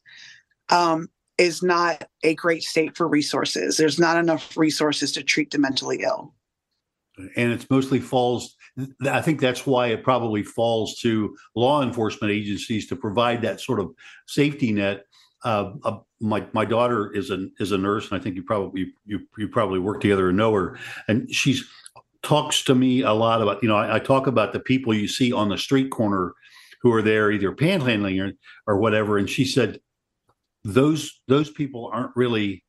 um, 0.69 1.09
is 1.37 1.63
not 1.63 2.09
a 2.23 2.35
great 2.35 2.63
state 2.63 2.97
for 2.97 3.07
resources. 3.07 3.77
There's 3.77 3.99
not 3.99 4.19
enough 4.19 4.57
resources 4.57 5.13
to 5.13 5.23
treat 5.23 5.51
the 5.51 5.59
mentally 5.59 6.01
ill. 6.03 6.35
And 7.37 7.53
it's 7.53 7.69
mostly 7.71 8.01
falls. 8.01 8.57
I 9.03 9.21
think 9.21 9.41
that's 9.41 9.67
why 9.67 9.89
it 9.89 10.05
probably 10.05 10.43
falls 10.43 10.97
to 11.01 11.37
law 11.55 11.83
enforcement 11.83 12.33
agencies 12.33 12.87
to 12.89 12.97
provide 12.97 13.43
that 13.43 13.61
sort 13.61 13.81
of 13.81 13.93
safety 14.27 14.73
net. 14.73 15.05
Uh, 15.45 15.73
uh, 15.85 15.99
my 16.21 16.47
my 16.53 16.65
daughter 16.65 17.13
is 17.13 17.31
a 17.31 17.49
is 17.59 17.73
a 17.73 17.79
nurse, 17.79 18.11
and 18.11 18.21
I 18.21 18.23
think 18.23 18.37
you 18.37 18.43
probably 18.43 18.93
you 19.07 19.21
you 19.37 19.49
probably 19.49 19.79
work 19.79 20.01
together 20.01 20.29
and 20.29 20.37
know 20.37 20.53
her, 20.53 20.79
and 21.07 21.33
she's 21.33 21.65
talks 22.23 22.65
to 22.65 22.75
me 22.75 23.03
a 23.03 23.13
lot 23.13 23.41
about 23.41 23.63
you 23.63 23.69
know 23.69 23.77
I, 23.77 23.97
I 23.97 23.99
talk 24.01 24.27
about 24.27 24.53
the 24.53 24.61
people 24.61 24.93
you 24.93 25.07
see 25.07 25.33
on 25.33 25.49
the 25.49 25.59
street 25.59 25.91
corner 25.91 26.35
who 26.81 26.93
are 26.93 27.03
there 27.03 27.31
either 27.31 27.53
panhandling 27.53 28.21
or, 28.21 28.33
or 28.67 28.79
whatever, 28.79 29.19
and 29.19 29.31
she 29.31 29.45
said 29.45 29.81
those 30.65 31.21
those 31.29 31.51
people 31.51 31.91
aren't 31.93 32.17
really 32.17 32.65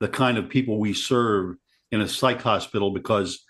the 0.00 0.08
kind 0.08 0.38
of 0.38 0.48
people 0.48 0.78
we 0.78 0.92
serve 0.92 1.56
in 1.90 2.00
a 2.00 2.08
psych 2.08 2.42
hospital 2.42 2.90
because 2.90 3.44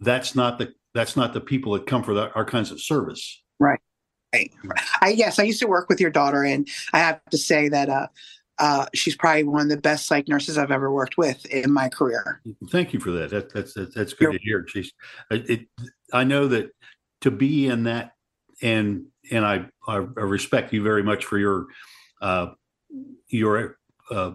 that's 0.00 0.34
not 0.34 0.58
the 0.58 0.72
that's 0.94 1.16
not 1.16 1.32
the 1.32 1.40
people 1.40 1.72
that 1.72 1.86
come 1.86 2.02
for 2.02 2.14
the, 2.14 2.32
our 2.34 2.44
kinds 2.44 2.70
of 2.70 2.80
service. 2.80 3.42
Right. 3.58 3.80
Right. 4.32 4.50
I 5.00 5.10
yes, 5.10 5.38
I 5.38 5.44
used 5.44 5.60
to 5.60 5.66
work 5.66 5.88
with 5.88 6.00
your 6.00 6.10
daughter, 6.10 6.42
and 6.42 6.68
I 6.92 6.98
have 6.98 7.20
to 7.30 7.38
say 7.38 7.68
that 7.68 7.88
uh, 7.88 8.08
uh, 8.58 8.86
she's 8.92 9.16
probably 9.16 9.44
one 9.44 9.62
of 9.62 9.68
the 9.68 9.76
best 9.76 10.06
psych 10.06 10.28
nurses 10.28 10.58
I've 10.58 10.72
ever 10.72 10.92
worked 10.92 11.16
with 11.16 11.46
in 11.46 11.72
my 11.72 11.88
career. 11.88 12.40
Thank 12.70 12.92
you 12.92 12.98
for 12.98 13.12
that. 13.12 13.30
that 13.30 13.52
that's 13.52 13.74
that's, 13.74 13.94
that's 13.94 14.12
good 14.12 14.24
You're, 14.24 14.32
to 14.32 14.38
hear. 14.38 14.66
She's 14.66 14.92
it, 15.30 15.68
I 16.12 16.24
know 16.24 16.48
that 16.48 16.70
to 17.20 17.30
be 17.30 17.68
in 17.68 17.84
that 17.84 18.12
and 18.62 19.06
and 19.30 19.44
I 19.44 19.66
I 19.86 19.96
respect 19.96 20.72
you 20.72 20.82
very 20.82 21.02
much 21.02 21.24
for 21.24 21.38
your 21.38 21.66
uh, 22.20 22.48
your 23.28 23.78
uh, 24.10 24.32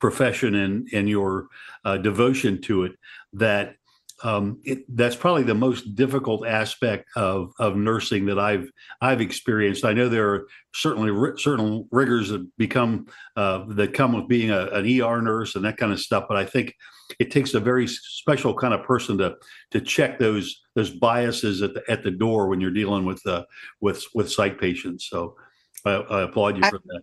profession 0.00 0.54
and 0.54 0.88
and 0.92 1.08
your 1.08 1.48
uh, 1.84 1.96
devotion 1.98 2.60
to 2.62 2.84
it 2.84 2.92
that 3.34 3.76
um, 4.22 4.60
it, 4.64 4.84
that's 4.96 5.16
probably 5.16 5.42
the 5.42 5.54
most 5.54 5.94
difficult 5.94 6.46
aspect 6.46 7.06
of 7.16 7.52
of 7.58 7.76
nursing 7.76 8.26
that 8.26 8.38
I've 8.38 8.70
I've 9.00 9.20
experienced. 9.20 9.84
I 9.84 9.92
know 9.92 10.08
there 10.08 10.28
are 10.28 10.48
certainly 10.74 11.10
ri- 11.10 11.38
certain 11.38 11.86
rigors 11.90 12.30
that 12.30 12.46
become 12.56 13.06
uh, 13.36 13.64
that 13.74 13.92
come 13.92 14.14
with 14.14 14.28
being 14.28 14.50
a, 14.50 14.66
an 14.68 14.86
ER 14.86 15.20
nurse 15.20 15.54
and 15.54 15.64
that 15.64 15.76
kind 15.76 15.92
of 15.92 16.00
stuff. 16.00 16.24
But 16.28 16.38
I 16.38 16.46
think 16.46 16.74
it 17.18 17.30
takes 17.30 17.54
a 17.54 17.60
very 17.60 17.86
special 17.86 18.54
kind 18.54 18.72
of 18.72 18.82
person 18.84 19.18
to 19.18 19.36
to 19.72 19.80
check 19.80 20.18
those 20.18 20.62
those 20.74 20.90
biases 20.90 21.60
at 21.62 21.74
the 21.74 21.82
at 21.88 22.02
the 22.02 22.10
door 22.10 22.48
when 22.48 22.60
you're 22.60 22.70
dealing 22.70 23.04
with 23.04 23.24
uh, 23.26 23.44
with 23.80 24.02
with 24.14 24.32
psych 24.32 24.58
patients. 24.58 25.08
So 25.10 25.36
I, 25.84 25.92
I 25.92 26.22
applaud 26.22 26.56
you 26.56 26.64
for 26.64 26.78
that. 26.78 27.02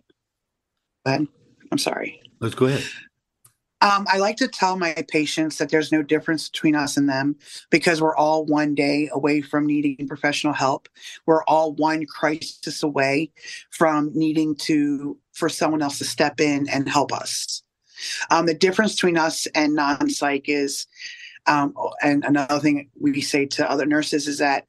I'm 1.70 1.78
sorry. 1.78 2.20
Let's 2.40 2.54
go 2.54 2.66
ahead. 2.66 2.84
Um, 3.84 4.06
I 4.10 4.16
like 4.16 4.38
to 4.38 4.48
tell 4.48 4.78
my 4.78 4.94
patients 5.08 5.58
that 5.58 5.68
there's 5.68 5.92
no 5.92 6.02
difference 6.02 6.48
between 6.48 6.74
us 6.74 6.96
and 6.96 7.06
them 7.06 7.36
because 7.68 8.00
we're 8.00 8.16
all 8.16 8.46
one 8.46 8.74
day 8.74 9.10
away 9.12 9.42
from 9.42 9.66
needing 9.66 10.08
professional 10.08 10.54
help. 10.54 10.88
We're 11.26 11.44
all 11.44 11.74
one 11.74 12.06
crisis 12.06 12.82
away 12.82 13.30
from 13.68 14.10
needing 14.14 14.54
to 14.56 15.18
for 15.34 15.50
someone 15.50 15.82
else 15.82 15.98
to 15.98 16.04
step 16.04 16.40
in 16.40 16.66
and 16.70 16.88
help 16.88 17.12
us. 17.12 17.62
Um, 18.30 18.46
the 18.46 18.54
difference 18.54 18.94
between 18.94 19.18
us 19.18 19.46
and 19.54 19.74
non-psych 19.74 20.48
is, 20.48 20.86
um, 21.46 21.74
and 22.02 22.24
another 22.24 22.60
thing 22.60 22.88
we 22.98 23.20
say 23.20 23.44
to 23.44 23.70
other 23.70 23.84
nurses 23.84 24.26
is 24.26 24.38
that 24.38 24.64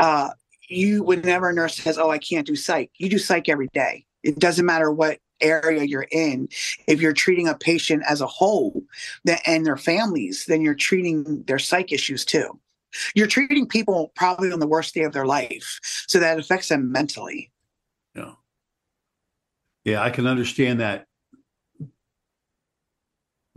uh, 0.00 0.30
you, 0.68 1.04
whenever 1.04 1.50
a 1.50 1.54
nurse 1.54 1.76
says, 1.76 1.98
"Oh, 1.98 2.10
I 2.10 2.18
can't 2.18 2.48
do 2.48 2.56
psych," 2.56 2.90
you 2.98 3.08
do 3.08 3.18
psych 3.18 3.48
every 3.48 3.68
day. 3.72 4.06
It 4.24 4.40
doesn't 4.40 4.66
matter 4.66 4.90
what 4.90 5.20
area 5.40 5.84
you're 5.84 6.06
in 6.10 6.48
if 6.86 7.00
you're 7.00 7.12
treating 7.12 7.48
a 7.48 7.54
patient 7.54 8.02
as 8.08 8.20
a 8.20 8.26
whole 8.26 8.82
and 9.46 9.66
their 9.66 9.76
families 9.76 10.44
then 10.46 10.62
you're 10.62 10.74
treating 10.74 11.42
their 11.44 11.58
psych 11.58 11.92
issues 11.92 12.24
too. 12.24 12.58
You're 13.14 13.26
treating 13.26 13.66
people 13.66 14.12
probably 14.14 14.50
on 14.50 14.60
the 14.60 14.66
worst 14.66 14.94
day 14.94 15.02
of 15.02 15.12
their 15.12 15.26
life 15.26 15.78
so 15.82 16.18
that 16.18 16.38
affects 16.38 16.68
them 16.68 16.90
mentally. 16.90 17.50
Yeah. 18.14 18.32
Yeah 19.84 20.02
i 20.02 20.10
can 20.10 20.26
understand 20.26 20.80
that. 20.80 21.04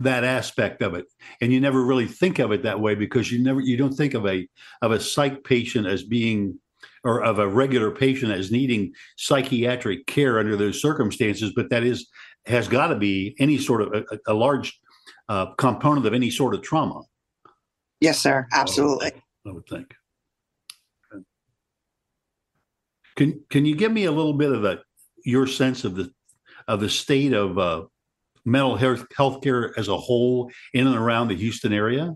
That 0.00 0.24
aspect 0.24 0.82
of 0.82 0.94
it 0.94 1.06
and 1.40 1.52
you 1.52 1.60
never 1.60 1.80
really 1.80 2.06
think 2.06 2.40
of 2.40 2.50
it 2.50 2.64
that 2.64 2.80
way 2.80 2.96
because 2.96 3.30
you 3.30 3.40
never 3.40 3.60
you 3.60 3.76
don't 3.76 3.94
think 3.94 4.14
of 4.14 4.26
a 4.26 4.48
of 4.80 4.90
a 4.90 4.98
psych 4.98 5.44
patient 5.44 5.86
as 5.86 6.02
being 6.02 6.58
or 7.04 7.22
of 7.22 7.38
a 7.38 7.48
regular 7.48 7.90
patient 7.90 8.32
as 8.32 8.50
needing 8.50 8.92
psychiatric 9.16 10.06
care 10.06 10.38
under 10.38 10.56
those 10.56 10.80
circumstances, 10.80 11.52
but 11.54 11.70
that 11.70 11.82
is 11.82 12.08
has 12.46 12.68
got 12.68 12.88
to 12.88 12.96
be 12.96 13.36
any 13.38 13.58
sort 13.58 13.82
of 13.82 13.92
a, 13.92 14.18
a 14.26 14.34
large 14.34 14.78
uh, 15.28 15.46
component 15.54 16.06
of 16.06 16.14
any 16.14 16.30
sort 16.30 16.54
of 16.54 16.62
trauma. 16.62 17.02
Yes, 18.00 18.18
sir. 18.18 18.46
Absolutely. 18.52 19.12
I 19.46 19.52
would 19.52 19.66
think. 19.66 19.94
Can 23.16 23.44
Can 23.50 23.66
you 23.66 23.76
give 23.76 23.92
me 23.92 24.04
a 24.04 24.12
little 24.12 24.32
bit 24.32 24.52
of 24.52 24.64
a 24.64 24.80
your 25.24 25.46
sense 25.46 25.84
of 25.84 25.94
the 25.94 26.10
of 26.68 26.80
the 26.80 26.88
state 26.88 27.32
of 27.32 27.58
uh, 27.58 27.84
mental 28.44 28.76
health 28.76 29.06
healthcare 29.16 29.72
as 29.76 29.88
a 29.88 29.96
whole 29.96 30.50
in 30.72 30.86
and 30.86 30.96
around 30.96 31.28
the 31.28 31.36
Houston 31.36 31.72
area? 31.72 32.14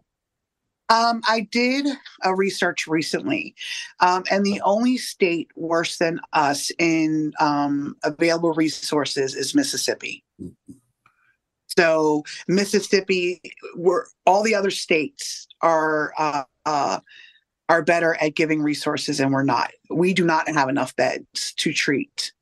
Um, 0.88 1.20
I 1.28 1.40
did 1.50 1.86
a 2.22 2.34
research 2.34 2.86
recently, 2.86 3.54
um, 4.00 4.24
and 4.30 4.44
the 4.44 4.60
only 4.60 4.96
state 4.96 5.48
worse 5.56 5.98
than 5.98 6.20
us 6.32 6.70
in 6.78 7.32
um, 7.40 7.96
available 8.04 8.52
resources 8.52 9.34
is 9.34 9.54
Mississippi. 9.54 10.24
So 11.66 12.24
Mississippi, 12.46 13.40
where 13.74 14.06
all 14.24 14.42
the 14.42 14.54
other 14.54 14.70
states 14.70 15.48
are 15.60 16.12
uh, 16.16 16.44
uh, 16.64 17.00
are 17.68 17.82
better 17.82 18.14
at 18.20 18.34
giving 18.34 18.62
resources 18.62 19.20
and 19.20 19.32
we're 19.32 19.42
not. 19.42 19.72
We 19.90 20.14
do 20.14 20.24
not 20.24 20.48
have 20.48 20.68
enough 20.68 20.94
beds 20.96 21.52
to 21.54 21.72
treat. 21.72 22.32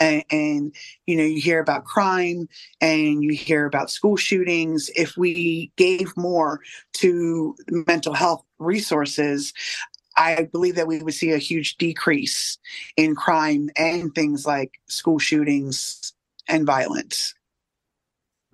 And, 0.00 0.24
and, 0.30 0.74
you 1.06 1.16
know, 1.16 1.24
you 1.24 1.40
hear 1.40 1.60
about 1.60 1.84
crime 1.84 2.48
and 2.80 3.22
you 3.22 3.32
hear 3.32 3.66
about 3.66 3.90
school 3.90 4.16
shootings. 4.16 4.90
If 4.96 5.16
we 5.16 5.70
gave 5.76 6.16
more 6.16 6.60
to 6.94 7.56
mental 7.86 8.14
health 8.14 8.44
resources, 8.58 9.52
I 10.16 10.48
believe 10.50 10.74
that 10.74 10.88
we 10.88 11.00
would 11.00 11.14
see 11.14 11.32
a 11.32 11.38
huge 11.38 11.76
decrease 11.76 12.58
in 12.96 13.14
crime 13.14 13.70
and 13.76 14.14
things 14.14 14.46
like 14.46 14.80
school 14.88 15.18
shootings 15.18 16.12
and 16.48 16.66
violence. 16.66 17.34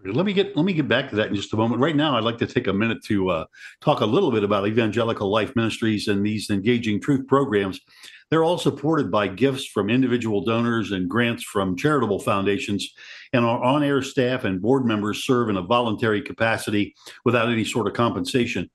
Let 0.07 0.27
me 0.27 0.35
get 0.35 0.55
let 0.55 0.67
me 0.67 0.75
get 0.75 0.87
back 0.87 1.09
to 1.11 1.17
that 1.17 1.29
in 1.29 1.35
just 1.35 1.55
a 1.55 1.57
moment. 1.57 1.81
Right 1.81 1.97
now, 1.97 2.17
I'd 2.17 2.25
like 2.25 2.37
to 2.39 2.47
take 2.47 2.67
a 2.67 2.73
minute 2.75 3.03
to 3.05 3.31
uh, 3.31 3.45
talk 3.81 4.01
a 4.01 4.07
little 4.07 4.31
bit 4.31 4.45
about 4.45 4.67
Evangelical 4.67 5.31
Life 5.31 5.57
Ministries 5.57 6.09
and 6.09 6.25
these 6.25 6.51
engaging 6.51 7.01
truth 7.01 7.27
programs. 7.27 7.81
They're 8.29 8.45
all 8.45 8.59
supported 8.59 9.11
by 9.11 9.29
gifts 9.29 9.67
from 9.67 9.89
individual 9.89 10.45
donors 10.45 10.93
and 10.93 11.09
grants 11.09 11.43
from 11.43 11.75
charitable 11.75 12.19
foundations, 12.19 12.93
and 13.33 13.47
our 13.47 13.63
on-air 13.65 14.03
staff 14.03 14.45
and 14.45 14.61
board 14.61 14.85
members 14.85 15.25
serve 15.25 15.49
in 15.49 15.57
a 15.57 15.63
voluntary 15.63 16.21
capacity 16.21 16.95
without 17.25 17.49
any 17.49 17.65
sort 17.65 17.87
of 17.87 17.95
compensation. 17.95 18.71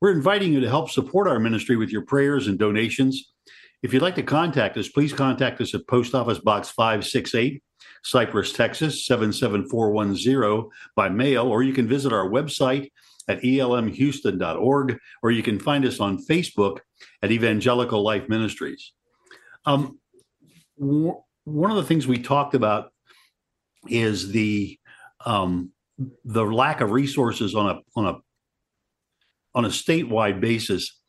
We're 0.00 0.12
inviting 0.12 0.52
you 0.52 0.60
to 0.60 0.68
help 0.68 0.90
support 0.90 1.26
our 1.26 1.40
ministry 1.40 1.76
with 1.76 1.90
your 1.90 2.02
prayers 2.02 2.46
and 2.46 2.56
donations. 2.56 3.32
If 3.82 3.92
you'd 3.92 4.02
like 4.02 4.14
to 4.14 4.22
contact 4.22 4.76
us, 4.76 4.88
please 4.88 5.12
contact 5.12 5.60
us 5.60 5.74
at 5.74 5.88
Post 5.88 6.14
Office 6.14 6.38
Box 6.38 6.70
568. 6.70 7.62
Cypress, 8.04 8.52
Texas 8.52 9.06
77410 9.06 10.70
by 10.96 11.08
mail, 11.08 11.46
or 11.46 11.62
you 11.62 11.72
can 11.72 11.88
visit 11.88 12.12
our 12.12 12.28
website 12.28 12.90
at 13.28 13.42
elmhouston.org, 13.42 14.98
or 15.22 15.30
you 15.30 15.42
can 15.42 15.58
find 15.58 15.84
us 15.84 16.00
on 16.00 16.24
Facebook 16.24 16.78
at 17.22 17.30
Evangelical 17.30 18.02
Life 18.02 18.28
Ministries. 18.28 18.92
Um, 19.66 19.98
w- 20.78 21.20
one 21.44 21.70
of 21.70 21.76
the 21.76 21.82
things 21.82 22.06
we 22.06 22.18
talked 22.18 22.54
about 22.54 22.90
is 23.88 24.32
the 24.32 24.78
um, 25.24 25.72
the 26.24 26.44
lack 26.44 26.80
of 26.80 26.92
resources 26.92 27.54
on 27.54 27.70
a 27.70 27.80
on 27.96 28.06
a 28.06 28.18
on 29.54 29.64
a 29.64 29.68
statewide 29.68 30.40
basis, 30.40 31.00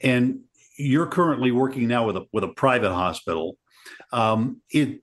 and 0.00 0.40
you're 0.76 1.06
currently 1.06 1.50
working 1.50 1.88
now 1.88 2.06
with 2.06 2.16
a 2.16 2.26
with 2.32 2.44
a 2.44 2.48
private 2.48 2.92
hospital. 2.92 3.56
Um, 4.12 4.60
it 4.70 5.02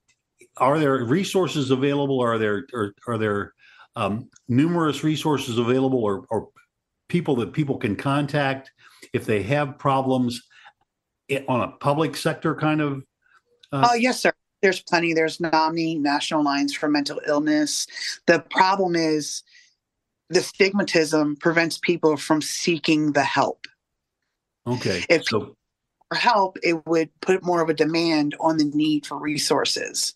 are 0.61 0.79
there 0.79 1.03
resources 1.03 1.71
available? 1.71 2.21
Are 2.21 2.37
there 2.37 2.65
are, 2.73 2.93
are 3.07 3.17
there 3.17 3.53
um, 3.95 4.29
numerous 4.47 5.03
resources 5.03 5.57
available, 5.57 6.03
or, 6.03 6.25
or 6.29 6.49
people 7.09 7.35
that 7.37 7.51
people 7.51 7.77
can 7.77 7.95
contact 7.95 8.71
if 9.11 9.25
they 9.25 9.41
have 9.43 9.77
problems 9.77 10.41
on 11.47 11.61
a 11.61 11.71
public 11.79 12.15
sector 12.15 12.55
kind 12.55 12.79
of? 12.79 13.03
Uh... 13.73 13.89
Oh 13.89 13.95
yes, 13.95 14.21
sir. 14.21 14.31
There's 14.61 14.81
plenty. 14.81 15.13
There's 15.13 15.39
NAMI, 15.39 15.97
National 15.97 16.41
Alliance 16.41 16.75
for 16.75 16.87
Mental 16.87 17.19
Illness. 17.25 17.87
The 18.27 18.39
problem 18.51 18.95
is 18.95 19.41
the 20.29 20.39
stigmatism 20.39 21.39
prevents 21.39 21.79
people 21.79 22.15
from 22.15 22.43
seeking 22.43 23.13
the 23.13 23.23
help. 23.23 23.65
Okay. 24.67 25.03
If 25.09 25.25
so, 25.25 25.55
for 26.09 26.15
help, 26.15 26.59
it 26.61 26.85
would 26.85 27.09
put 27.21 27.43
more 27.43 27.63
of 27.63 27.69
a 27.69 27.73
demand 27.73 28.35
on 28.39 28.57
the 28.57 28.65
need 28.65 29.07
for 29.07 29.17
resources 29.17 30.13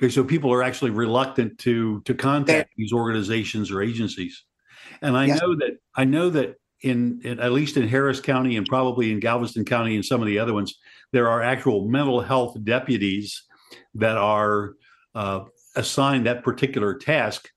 Okay, 0.00 0.08
so 0.08 0.24
people 0.24 0.50
are 0.50 0.62
actually 0.62 0.92
reluctant 0.92 1.58
to 1.58 2.00
to 2.06 2.14
contact 2.14 2.70
these 2.76 2.90
organizations 2.90 3.70
or 3.70 3.82
agencies, 3.82 4.44
and 5.02 5.14
I 5.14 5.26
yes. 5.26 5.42
know 5.42 5.54
that 5.56 5.78
I 5.94 6.04
know 6.04 6.30
that 6.30 6.56
in, 6.80 7.20
in, 7.22 7.38
at 7.38 7.52
least 7.52 7.76
in 7.76 7.86
Harris 7.86 8.18
County 8.18 8.56
and 8.56 8.66
probably 8.66 9.12
in 9.12 9.20
Galveston 9.20 9.66
County 9.66 9.96
and 9.96 10.04
some 10.04 10.22
of 10.22 10.26
the 10.26 10.38
other 10.38 10.54
ones, 10.54 10.78
there 11.12 11.28
are 11.28 11.42
actual 11.42 11.86
mental 11.86 12.22
health 12.22 12.56
deputies 12.64 13.42
that 13.94 14.16
are 14.16 14.76
uh, 15.14 15.40
assigned 15.76 16.24
that 16.24 16.42
particular 16.42 16.94
task 16.94 17.50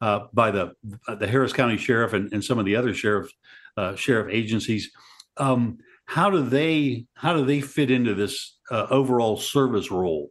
uh, 0.00 0.20
by 0.32 0.52
the 0.52 0.74
the 1.18 1.26
Harris 1.26 1.52
County 1.52 1.76
Sheriff 1.76 2.12
and, 2.12 2.32
and 2.32 2.44
some 2.44 2.60
of 2.60 2.64
the 2.64 2.76
other 2.76 2.94
sheriff 2.94 3.28
uh, 3.76 3.96
sheriff 3.96 4.32
agencies. 4.32 4.92
Um, 5.36 5.78
how 6.04 6.30
do 6.30 6.42
they 6.42 7.06
how 7.14 7.34
do 7.34 7.44
they 7.44 7.60
fit 7.60 7.90
into 7.90 8.14
this 8.14 8.56
uh, 8.70 8.86
overall 8.88 9.36
service 9.36 9.90
role? 9.90 10.30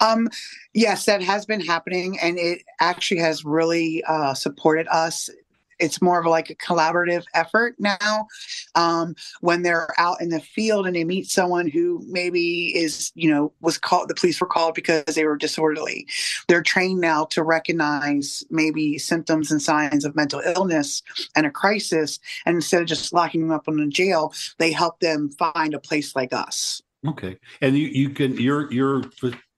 Um, 0.00 0.28
yes, 0.74 1.04
that 1.06 1.22
has 1.22 1.46
been 1.46 1.60
happening, 1.60 2.18
and 2.20 2.38
it 2.38 2.62
actually 2.80 3.20
has 3.20 3.44
really 3.44 4.02
uh, 4.04 4.34
supported 4.34 4.86
us. 4.88 5.30
It's 5.78 6.00
more 6.00 6.18
of 6.18 6.26
like 6.26 6.48
a 6.48 6.54
collaborative 6.54 7.24
effort 7.34 7.74
now. 7.78 8.26
Um, 8.74 9.14
when 9.40 9.62
they're 9.62 9.88
out 9.98 10.20
in 10.20 10.30
the 10.30 10.40
field 10.40 10.86
and 10.86 10.96
they 10.96 11.04
meet 11.04 11.28
someone 11.28 11.68
who 11.68 12.02
maybe 12.08 12.74
is 12.76 13.12
you 13.14 13.30
know 13.30 13.52
was 13.60 13.78
called 13.78 14.08
the 14.08 14.14
police 14.14 14.40
were 14.40 14.46
called 14.46 14.74
because 14.74 15.04
they 15.14 15.24
were 15.24 15.36
disorderly. 15.36 16.06
They're 16.48 16.62
trained 16.62 17.00
now 17.00 17.26
to 17.26 17.42
recognize 17.42 18.44
maybe 18.50 18.98
symptoms 18.98 19.50
and 19.50 19.60
signs 19.60 20.04
of 20.04 20.16
mental 20.16 20.40
illness 20.40 21.02
and 21.34 21.46
a 21.46 21.50
crisis 21.50 22.18
and 22.46 22.56
instead 22.56 22.80
of 22.80 22.88
just 22.88 23.12
locking 23.12 23.42
them 23.42 23.52
up 23.52 23.68
in 23.68 23.78
a 23.78 23.88
jail 23.88 24.32
they 24.58 24.72
help 24.72 25.00
them 25.00 25.30
find 25.30 25.74
a 25.74 25.78
place 25.78 26.16
like 26.16 26.32
us. 26.32 26.82
Okay. 27.06 27.36
And 27.60 27.76
you, 27.76 27.88
you 27.88 28.10
can 28.10 28.36
your 28.36 28.72
your 28.72 29.02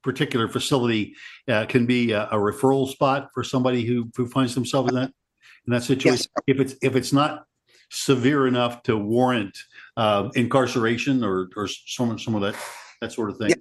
particular 0.02 0.48
facility 0.48 1.14
uh, 1.48 1.66
can 1.66 1.86
be 1.86 2.12
a, 2.12 2.24
a, 2.26 2.34
referral 2.34 2.88
spot 2.88 3.30
for 3.34 3.42
somebody 3.42 3.84
who 3.84 4.10
who 4.16 4.26
finds 4.26 4.54
themselves 4.54 4.88
in 4.90 4.94
that 4.94 5.12
in 5.66 5.72
that 5.72 5.82
situation 5.82 6.26
yes. 6.46 6.56
if 6.56 6.60
it's 6.60 6.74
if 6.82 6.96
it's 6.96 7.12
not 7.12 7.44
severe 7.90 8.46
enough 8.46 8.82
to 8.84 8.96
warrant 8.96 9.56
uh, 9.96 10.28
incarceration 10.34 11.24
or 11.24 11.48
or 11.56 11.68
some 11.68 12.18
some 12.18 12.34
of 12.34 12.42
that 12.42 12.54
that 13.00 13.12
sort 13.12 13.30
of 13.30 13.38
thing. 13.38 13.50
Yeah. 13.50 13.56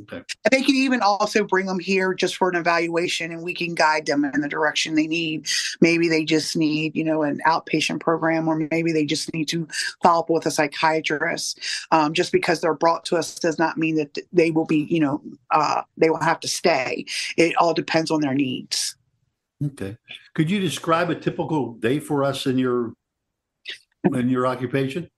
Okay. 0.00 0.22
They 0.50 0.62
can 0.62 0.74
even 0.74 1.00
also 1.02 1.44
bring 1.44 1.66
them 1.66 1.78
here 1.78 2.12
just 2.12 2.36
for 2.36 2.48
an 2.48 2.56
evaluation, 2.56 3.30
and 3.30 3.42
we 3.42 3.54
can 3.54 3.74
guide 3.74 4.06
them 4.06 4.24
in 4.24 4.40
the 4.40 4.48
direction 4.48 4.94
they 4.94 5.06
need. 5.06 5.46
Maybe 5.80 6.08
they 6.08 6.24
just 6.24 6.56
need, 6.56 6.96
you 6.96 7.04
know, 7.04 7.22
an 7.22 7.40
outpatient 7.46 8.00
program, 8.00 8.48
or 8.48 8.56
maybe 8.70 8.92
they 8.92 9.04
just 9.04 9.32
need 9.32 9.46
to 9.48 9.68
follow 10.02 10.20
up 10.20 10.30
with 10.30 10.46
a 10.46 10.50
psychiatrist. 10.50 11.60
Um, 11.92 12.12
just 12.12 12.32
because 12.32 12.60
they're 12.60 12.74
brought 12.74 13.04
to 13.06 13.16
us 13.16 13.38
does 13.38 13.58
not 13.58 13.78
mean 13.78 13.96
that 13.96 14.18
they 14.32 14.50
will 14.50 14.66
be, 14.66 14.86
you 14.90 15.00
know, 15.00 15.22
uh, 15.52 15.82
they 15.96 16.10
will 16.10 16.22
have 16.22 16.40
to 16.40 16.48
stay. 16.48 17.04
It 17.36 17.54
all 17.56 17.74
depends 17.74 18.10
on 18.10 18.20
their 18.20 18.34
needs. 18.34 18.96
Okay. 19.64 19.96
Could 20.34 20.50
you 20.50 20.60
describe 20.60 21.10
a 21.10 21.14
typical 21.14 21.74
day 21.74 22.00
for 22.00 22.24
us 22.24 22.46
in 22.46 22.58
your 22.58 22.94
in 24.12 24.28
your 24.28 24.46
occupation? 24.46 25.08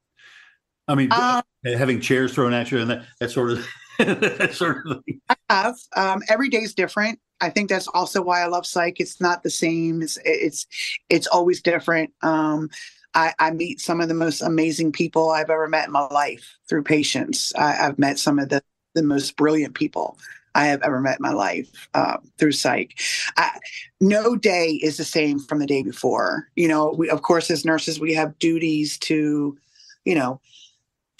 I 0.88 0.94
mean, 0.96 1.12
um, 1.12 1.42
having 1.64 2.00
chairs 2.00 2.34
thrown 2.34 2.52
at 2.52 2.70
you 2.70 2.78
and 2.78 2.90
that, 2.90 3.04
that 3.20 3.30
sort 3.30 3.52
of 3.52 3.66
that 4.04 4.54
sort 4.54 4.86
of 4.86 5.04
thing. 5.04 5.20
I 5.28 5.36
have. 5.48 5.76
Um, 5.96 6.22
every 6.28 6.48
day 6.48 6.58
is 6.58 6.74
different. 6.74 7.18
I 7.40 7.50
think 7.50 7.68
that's 7.68 7.88
also 7.88 8.22
why 8.22 8.42
I 8.42 8.46
love 8.46 8.66
psych. 8.66 9.00
It's 9.00 9.20
not 9.20 9.42
the 9.42 9.50
same. 9.50 10.02
It's 10.02 10.18
it's 10.24 10.66
it's 11.08 11.26
always 11.26 11.62
different. 11.62 12.12
Um, 12.22 12.70
I, 13.14 13.32
I, 13.40 13.50
meet 13.50 13.80
some 13.80 14.00
of 14.00 14.06
the 14.06 14.14
most 14.14 14.40
amazing 14.40 14.92
people 14.92 15.30
I've 15.30 15.50
ever 15.50 15.66
met 15.66 15.86
in 15.86 15.92
my 15.92 16.06
life 16.06 16.56
through 16.68 16.84
patients. 16.84 17.52
I, 17.56 17.72
have 17.72 17.98
met 17.98 18.20
some 18.20 18.38
of 18.38 18.50
the 18.50 18.62
the 18.94 19.02
most 19.02 19.36
brilliant 19.36 19.74
people. 19.74 20.18
I 20.54 20.66
have 20.66 20.82
ever 20.82 21.00
met 21.00 21.18
in 21.18 21.22
my 21.22 21.32
life 21.32 21.88
uh, 21.94 22.18
through 22.38 22.52
psych. 22.52 23.00
I, 23.36 23.58
no 24.00 24.36
day 24.36 24.80
is 24.82 24.96
the 24.96 25.04
same 25.04 25.38
from 25.38 25.60
the 25.60 25.66
day 25.66 25.82
before. 25.82 26.48
You 26.56 26.68
know, 26.68 26.94
we, 26.96 27.08
of 27.08 27.22
course, 27.22 27.50
as 27.50 27.64
nurses, 27.64 28.00
we 28.00 28.14
have 28.14 28.38
duties 28.38 28.98
to, 28.98 29.56
you 30.04 30.14
know, 30.14 30.40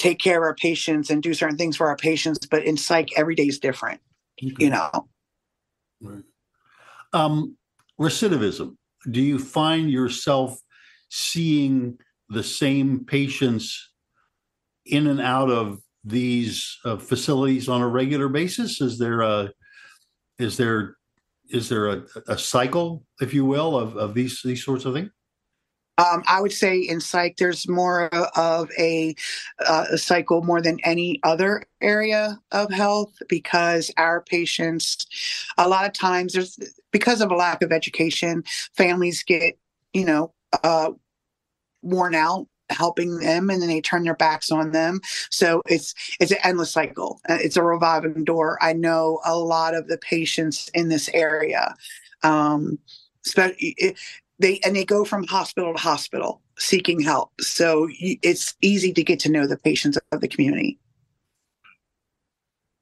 take 0.01 0.19
care 0.19 0.39
of 0.39 0.43
our 0.43 0.55
patients 0.55 1.11
and 1.11 1.23
do 1.23 1.35
certain 1.35 1.59
things 1.59 1.77
for 1.77 1.87
our 1.89 1.97
patients. 1.97 2.39
But 2.51 2.65
in 2.65 2.77
psych, 2.77 3.11
every 3.17 3.35
day 3.35 3.47
is 3.47 3.59
different. 3.59 4.01
Okay. 4.43 4.55
You 4.59 4.71
know. 4.71 5.09
Right. 6.01 6.25
Um, 7.13 7.57
recidivism. 8.01 8.77
Do 9.11 9.21
you 9.21 9.39
find 9.39 9.91
yourself 9.91 10.59
seeing 11.11 11.99
the 12.31 12.43
same 12.43 13.05
patients 13.05 13.91
in 14.87 15.07
and 15.07 15.21
out 15.21 15.51
of 15.51 15.81
these 16.05 16.79
uh, 16.85 16.97
facilities 16.97 17.69
on 17.69 17.83
a 17.83 17.89
regular 17.89 18.29
basis? 18.29 18.81
Is 18.81 18.99
there 18.99 19.21
a 19.21 19.53
is 20.39 20.57
there 20.57 20.97
is 21.51 21.69
there 21.69 21.89
a, 21.89 22.03
a 22.29 22.39
cycle, 22.39 23.05
if 23.21 23.35
you 23.35 23.45
will, 23.45 23.77
of, 23.77 23.97
of 23.97 24.15
these 24.15 24.41
these 24.43 24.65
sorts 24.65 24.87
of 24.87 24.95
things? 24.95 25.11
Um, 26.01 26.23
I 26.27 26.41
would 26.41 26.53
say 26.53 26.79
in 26.79 26.99
psych, 27.01 27.37
there's 27.37 27.69
more 27.69 28.07
of 28.37 28.71
a, 28.79 29.15
uh, 29.67 29.85
a, 29.93 29.99
cycle 29.99 30.43
more 30.43 30.63
than 30.63 30.79
any 30.83 31.21
other 31.25 31.65
area 31.83 32.39
of 32.53 32.73
health 32.73 33.13
because 33.29 33.91
our 33.99 34.23
patients, 34.23 35.07
a 35.59 35.69
lot 35.69 35.85
of 35.85 35.93
times, 35.93 36.33
there's 36.33 36.59
because 36.91 37.21
of 37.21 37.31
a 37.31 37.37
lack 37.37 37.61
of 37.61 37.71
education, 37.71 38.45
families 38.75 39.23
get, 39.23 39.59
you 39.93 40.07
know, 40.07 40.33
uh, 40.65 40.91
worn 41.83 42.15
out 42.15 42.47
helping 42.71 43.19
them 43.19 43.51
and 43.51 43.61
then 43.61 43.69
they 43.69 43.81
turn 43.81 44.05
their 44.05 44.15
backs 44.15 44.51
on 44.51 44.71
them. 44.71 45.01
So 45.29 45.61
it's 45.67 45.95
it's 46.21 46.33
an 46.33 46.39
endless 46.45 46.73
cycle. 46.73 47.21
Uh, 47.29 47.39
it's 47.41 47.57
a 47.57 47.63
revolving 47.63 48.25
door. 48.25 48.59
I 48.63 48.73
know 48.73 49.21
a 49.25 49.37
lot 49.37 49.75
of 49.75 49.89
the 49.89 49.99
patients 49.99 50.71
in 50.73 50.89
this 50.89 51.11
area 51.13 51.75
um 52.23 52.79
it, 53.37 53.97
they 54.41 54.59
and 54.65 54.75
they 54.75 54.85
go 54.85 55.05
from 55.05 55.25
hospital 55.27 55.73
to 55.73 55.81
hospital 55.81 56.43
seeking 56.59 57.01
help 57.01 57.31
so 57.41 57.89
it's 57.91 58.55
easy 58.61 58.93
to 58.93 59.03
get 59.03 59.21
to 59.21 59.31
know 59.31 59.47
the 59.47 59.57
patients 59.57 59.99
of 60.13 60.21
the 60.21 60.29
community 60.29 60.79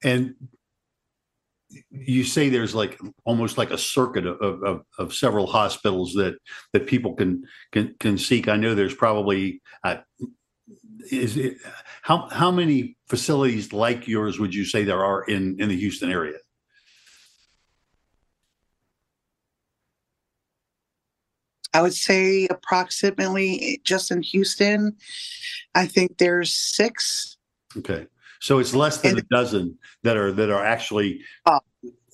and 0.02 0.34
you 1.90 2.24
say 2.24 2.48
there's 2.48 2.74
like 2.74 2.98
almost 3.24 3.58
like 3.58 3.70
a 3.70 3.78
circuit 3.78 4.26
of, 4.26 4.62
of, 4.62 4.82
of, 4.98 5.14
several 5.14 5.46
hospitals 5.46 6.14
that 6.14 6.36
that 6.72 6.86
people 6.86 7.14
can 7.14 7.44
can 7.72 7.94
can 8.00 8.16
seek. 8.16 8.48
I 8.48 8.56
know 8.56 8.74
there's 8.74 8.94
probably 8.94 9.60
uh, 9.84 9.96
is 11.10 11.36
it 11.36 11.58
how 12.02 12.28
how 12.30 12.50
many 12.50 12.96
facilities 13.08 13.72
like 13.72 14.08
yours 14.08 14.38
would 14.38 14.54
you 14.54 14.64
say 14.64 14.84
there 14.84 15.04
are 15.04 15.24
in 15.24 15.60
in 15.60 15.68
the 15.68 15.76
Houston 15.76 16.10
area? 16.10 16.38
I 21.78 21.80
would 21.80 21.94
say 21.94 22.48
approximately 22.48 23.80
just 23.84 24.10
in 24.10 24.20
Houston. 24.22 24.96
I 25.76 25.86
think 25.86 26.18
there's 26.18 26.52
six. 26.52 27.36
Okay. 27.76 28.08
So 28.40 28.58
it's 28.58 28.74
less 28.74 28.98
than 28.98 29.12
and, 29.12 29.20
a 29.20 29.22
dozen 29.30 29.78
that 30.02 30.16
are 30.16 30.32
that 30.32 30.50
are 30.50 30.64
actually 30.64 31.20
uh, 31.46 31.60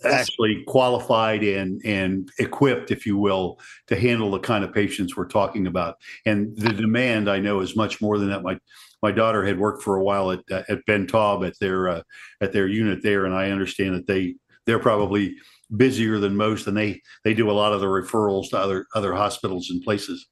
actually 0.05 0.65
qualified 0.67 1.43
and 1.43 1.81
and 1.83 2.31
equipped, 2.39 2.91
if 2.91 3.07
you 3.07 3.17
will, 3.17 3.59
to 3.87 3.99
handle 3.99 4.31
the 4.31 4.39
kind 4.39 4.65
of 4.65 4.75
patients 4.75 5.17
we're 5.17 5.29
talking 5.29 5.67
about. 5.67 5.97
And 6.27 6.55
the 6.59 6.75
demand, 6.75 7.31
I 7.31 7.39
know, 7.39 7.61
is 7.61 7.75
much 7.75 8.03
more 8.03 8.19
than 8.19 8.29
that. 8.29 8.43
My 8.43 8.59
my 9.03 9.13
daughter 9.13 9.47
had 9.47 9.59
worked 9.59 9.83
for 9.83 9.97
a 9.97 10.05
while 10.05 10.31
at 10.31 10.41
at 10.69 10.85
Ben 10.85 11.07
Taub 11.07 11.47
at 11.47 11.59
their 11.59 11.89
uh, 11.89 12.03
at 12.43 12.53
their 12.53 12.69
unit 12.69 13.03
there, 13.03 13.25
and 13.25 13.35
I 13.35 13.51
understand 13.51 13.95
that 13.95 14.07
they 14.07 14.35
they're 14.67 14.79
probably 14.79 15.37
busier 15.77 16.19
than 16.19 16.37
most, 16.37 16.67
and 16.67 16.77
they 16.77 17.01
they 17.25 17.35
do 17.35 17.51
a 17.51 17.53
lot 17.53 17.73
of 17.73 17.81
the 17.81 17.87
referrals 17.87 18.51
to 18.51 18.59
other 18.59 18.87
other 18.95 19.15
hospitals 19.15 19.71
and 19.71 19.83
places. 19.83 20.27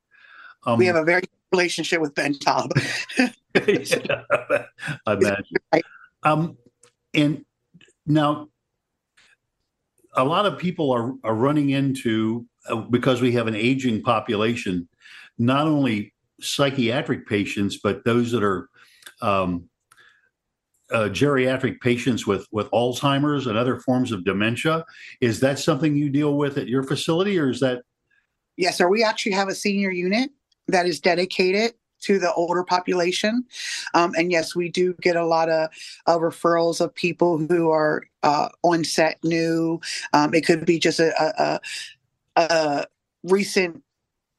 Um, 0.64 0.78
we 0.78 0.86
have 0.86 0.96
a 0.96 1.04
very 1.04 1.22
good 1.22 1.30
relationship 1.52 2.00
with 2.00 2.14
Ben 2.14 2.34
Taub. 2.34 2.70
I 5.06 5.12
imagine. 5.12 5.56
Um, 6.22 6.56
and 7.14 7.44
now, 8.06 8.48
a 10.14 10.24
lot 10.24 10.46
of 10.46 10.58
people 10.58 10.90
are, 10.92 11.14
are 11.24 11.34
running 11.34 11.70
into, 11.70 12.46
uh, 12.68 12.76
because 12.76 13.20
we 13.20 13.32
have 13.32 13.46
an 13.46 13.54
aging 13.54 14.02
population, 14.02 14.88
not 15.38 15.66
only 15.66 16.14
psychiatric 16.40 17.26
patients, 17.26 17.78
but 17.82 18.04
those 18.04 18.32
that 18.32 18.42
are 18.42 18.68
um, 19.20 19.68
uh, 20.92 21.08
geriatric 21.08 21.80
patients 21.80 22.26
with, 22.26 22.46
with 22.52 22.70
Alzheimer's 22.70 23.46
and 23.46 23.56
other 23.56 23.78
forms 23.80 24.12
of 24.12 24.24
dementia. 24.24 24.84
Is 25.20 25.40
that 25.40 25.58
something 25.58 25.96
you 25.96 26.10
deal 26.10 26.36
with 26.36 26.58
at 26.58 26.68
your 26.68 26.82
facility, 26.82 27.38
or 27.38 27.50
is 27.50 27.60
that? 27.60 27.82
Yes, 28.56 28.78
sir. 28.78 28.88
We 28.88 29.02
actually 29.02 29.32
have 29.32 29.48
a 29.48 29.54
senior 29.54 29.90
unit 29.90 30.30
that 30.68 30.86
is 30.86 31.00
dedicated 31.00 31.74
to 32.02 32.18
the 32.18 32.32
older 32.34 32.64
population. 32.64 33.44
Um, 33.94 34.12
and 34.16 34.30
yes, 34.30 34.54
we 34.54 34.68
do 34.68 34.94
get 35.00 35.16
a 35.16 35.24
lot 35.24 35.48
of, 35.48 35.70
referrals 36.06 36.80
of 36.80 36.94
people 36.94 37.38
who 37.38 37.70
are 37.70 38.02
uh, 38.22 38.48
on 38.62 38.84
set 38.84 39.18
new. 39.24 39.80
Um, 40.12 40.34
it 40.34 40.44
could 40.44 40.66
be 40.66 40.78
just 40.78 41.00
a, 41.00 41.12
a, 41.42 41.60
a, 42.36 42.86
recent 43.24 43.82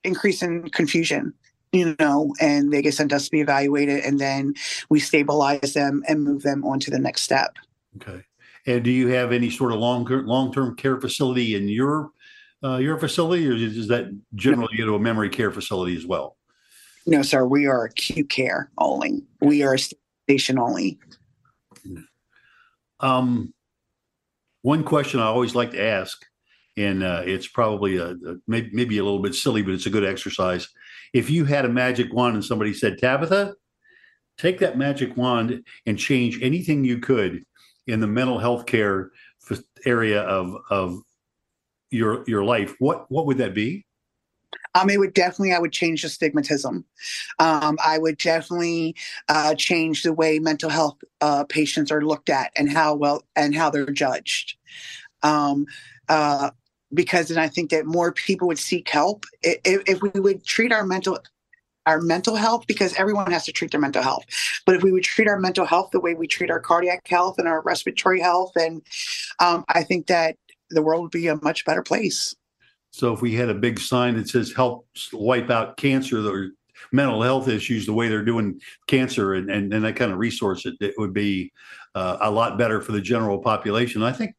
increase 0.04 0.44
in 0.44 0.70
confusion 0.70 1.34
you 1.74 1.96
know, 2.00 2.34
and 2.40 2.72
they 2.72 2.82
get 2.82 2.94
sent 2.94 3.12
us 3.12 3.26
to 3.26 3.32
be 3.32 3.42
evaluated, 3.42 4.06
and 4.06 4.20
then 4.20 4.54
we 4.90 5.00
stabilize 5.00 5.74
them 5.74 6.04
and 6.08 6.24
move 6.24 6.44
them 6.44 6.64
on 6.64 6.80
to 6.82 6.92
the 6.92 7.00
next 7.00 7.24
step. 7.24 7.58
Okay. 7.98 8.24
And 8.66 8.84
do 8.84 8.92
you 8.92 9.08
have 9.10 9.34
any 9.34 9.50
sort 9.50 9.74
of 9.74 9.80
long 9.80 10.06
long 10.26 10.54
term 10.54 10.76
care 10.76 11.02
facility 11.02 11.56
in 11.56 11.68
your 11.68 12.12
uh, 12.64 12.78
your 12.78 12.98
facility, 12.98 13.48
or 13.50 13.56
is 13.56 13.88
that 13.90 14.06
generally 14.36 14.78
to 14.78 14.96
a 14.96 15.00
memory 15.00 15.30
care 15.30 15.52
facility 15.52 15.98
as 15.98 16.06
well? 16.06 16.38
No, 17.06 17.22
sir. 17.22 17.46
We 17.46 17.66
are 17.66 17.86
acute 17.86 18.30
care 18.30 18.72
only. 18.78 19.24
We 19.42 19.64
are 19.64 19.78
station 19.78 20.58
only. 20.58 20.98
Um, 23.02 23.54
one 24.62 24.86
question 24.86 25.20
I 25.20 25.26
always 25.26 25.56
like 25.56 25.72
to 25.72 25.82
ask, 25.82 26.26
and 26.78 27.04
uh, 27.04 27.22
it's 27.26 27.48
probably 27.48 27.98
a, 27.98 28.12
a 28.12 28.36
maybe, 28.48 28.70
maybe 28.74 28.98
a 28.98 29.04
little 29.04 29.22
bit 29.22 29.36
silly, 29.36 29.62
but 29.62 29.74
it's 29.74 29.86
a 29.86 29.92
good 29.92 30.06
exercise. 30.06 30.68
If 31.14 31.30
you 31.30 31.46
had 31.46 31.66
a 31.66 31.70
magic 31.70 32.12
wand 32.14 32.36
and 32.36 32.44
somebody 32.44 32.74
said, 32.74 32.98
Tabitha, 32.98 33.56
take 34.38 34.60
that 34.60 34.78
magic 34.78 35.16
wand 35.16 35.64
and 35.86 35.98
change 35.98 36.42
anything 36.42 36.84
you 36.84 37.00
could 37.00 37.44
in 37.88 38.00
the 38.00 38.08
mental 38.08 38.40
health 38.40 38.66
care 38.66 39.12
area 39.86 40.22
of 40.22 40.56
of 40.70 41.02
your 41.92 42.24
your 42.28 42.44
life, 42.44 42.76
what 42.80 43.10
what 43.12 43.26
would 43.26 43.38
that 43.38 43.54
be? 43.54 43.86
Um, 44.76 44.90
it 44.90 44.98
would 44.98 45.14
definitely, 45.14 45.54
I 45.54 45.60
would 45.60 45.72
change 45.72 46.02
the 46.02 46.08
stigmatism. 46.08 46.84
Um, 47.40 47.78
I 47.84 48.00
would 48.00 48.18
definitely 48.18 48.96
uh, 49.30 49.54
change 49.56 50.02
the 50.02 50.14
way 50.14 50.40
mental 50.40 50.70
health 50.70 50.98
uh, 51.22 51.44
patients 51.44 51.92
are 51.92 52.04
looked 52.04 52.30
at 52.30 52.52
and 52.56 52.72
how 52.72 52.96
well 52.96 53.24
and 53.36 53.54
how 53.54 53.70
they're 53.70 53.86
judged. 53.86 54.56
Um, 55.22 55.68
uh, 56.10 56.50
because 56.94 57.30
then 57.30 57.38
I 57.38 57.48
think 57.48 57.72
that 57.72 57.86
more 57.86 58.12
people 58.12 58.48
would 58.48 58.60
seek 58.60 58.90
help 58.90 59.26
if, 59.42 59.82
if 59.88 60.02
we 60.02 60.20
would 60.20 60.46
treat 60.46 60.72
our 60.72 60.86
mental 60.86 61.20
our 61.86 62.00
mental 62.00 62.36
health 62.36 62.66
because 62.66 62.94
everyone 62.96 63.30
has 63.30 63.44
to 63.46 63.52
treat 63.52 63.72
their 63.72 63.80
mental 63.80 64.02
health. 64.02 64.24
But 64.66 64.76
if 64.76 64.84
we 64.84 64.92
would 64.94 65.04
treat 65.04 65.28
our 65.28 65.38
mental 65.38 65.66
health 65.66 65.90
the 65.92 66.00
way 66.00 66.14
we 66.14 66.28
treat 66.28 66.50
our 66.50 66.62
cardiac 66.62 67.06
health 67.08 67.38
and 67.38 67.48
our 67.48 67.62
respiratory 67.62 68.22
health, 68.22 68.54
and 68.56 68.82
um, 69.40 69.66
I 69.68 69.84
think 69.84 70.08
that 70.08 70.38
the 70.70 70.82
world 70.82 71.02
would 71.02 71.12
be 71.12 71.28
a 71.28 71.36
much 71.42 71.66
better 71.66 71.84
place. 71.84 72.34
So 72.92 73.12
if 73.12 73.22
we 73.22 73.34
had 73.34 73.50
a 73.50 73.54
big 73.54 73.80
sign 73.80 74.16
that 74.16 74.30
says 74.30 74.54
"Help 74.54 74.88
wipe 75.12 75.50
out 75.50 75.78
cancer" 75.78 76.26
or 76.26 76.50
mental 76.92 77.22
health 77.22 77.48
issues, 77.48 77.86
the 77.86 77.94
way 77.94 78.08
they're 78.08 78.24
doing 78.24 78.62
cancer, 78.88 79.34
and 79.34 79.50
and, 79.50 79.74
and 79.74 79.84
that 79.84 79.96
kind 79.96 80.12
of 80.12 80.20
resource, 80.20 80.66
it, 80.66 80.76
it 80.80 80.94
would 80.98 81.14
be 81.14 81.52
uh, 81.96 82.18
a 82.22 82.32
lot 82.32 82.58
better 82.58 82.80
for 82.80 82.92
the 82.92 83.02
general 83.02 83.40
population. 83.40 84.04
I 84.04 84.12
think. 84.14 84.36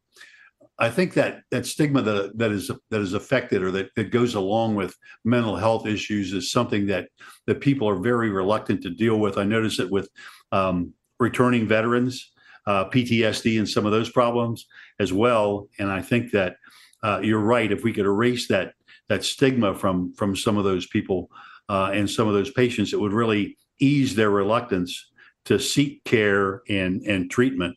I 0.79 0.91
think 0.91 1.15
that 1.15 1.43
that 1.51 1.67
stigma 1.67 2.03
that 2.03 2.37
that 2.39 2.51
is 2.51 2.71
that 2.91 3.01
is 3.01 3.13
affected 3.13 3.63
or 3.63 3.71
that, 3.73 3.95
that 3.95 4.11
goes 4.11 4.35
along 4.35 4.75
with 4.75 4.97
mental 5.25 5.57
health 5.57 5.87
issues 5.87 6.33
is 6.33 6.51
something 6.51 6.87
that 6.87 7.09
that 7.47 7.61
people 7.61 7.89
are 7.89 7.97
very 7.97 8.31
reluctant 8.31 8.83
to 8.83 8.91
deal 8.91 9.19
with. 9.21 9.39
I 9.39 9.45
notice 9.45 9.79
it 9.79 9.91
with 9.91 10.09
um, 10.51 10.93
returning 11.21 11.69
veterans, 11.69 12.33
uh, 12.67 12.87
PTSD, 12.87 13.59
and 13.59 13.69
some 13.69 13.87
of 13.87 13.93
those 13.93 14.11
problems 14.11 14.67
as 14.99 15.13
well. 15.13 15.69
And 15.79 15.91
I 15.91 16.03
think 16.03 16.33
that 16.33 16.57
uh, 17.05 17.21
you're 17.23 17.39
right. 17.39 17.71
If 17.71 17.85
we 17.85 17.93
could 17.93 18.07
erase 18.07 18.49
that 18.49 18.75
that 19.09 19.25
stigma 19.25 19.75
from 19.75 20.13
from 20.15 20.35
some 20.35 20.59
of 20.59 20.65
those 20.65 20.87
people 20.89 21.31
uh, 21.69 21.91
and 21.93 22.11
some 22.11 22.27
of 22.27 22.35
those 22.35 22.51
patients, 22.51 22.93
it 22.93 23.01
would 23.01 23.13
really 23.13 23.57
ease 23.79 24.17
their 24.17 24.31
reluctance 24.31 25.13
to 25.45 25.61
seek 25.61 26.03
care 26.03 26.63
and 26.69 27.03
and 27.03 27.31
treatment. 27.31 27.77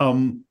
Um, 0.00 0.44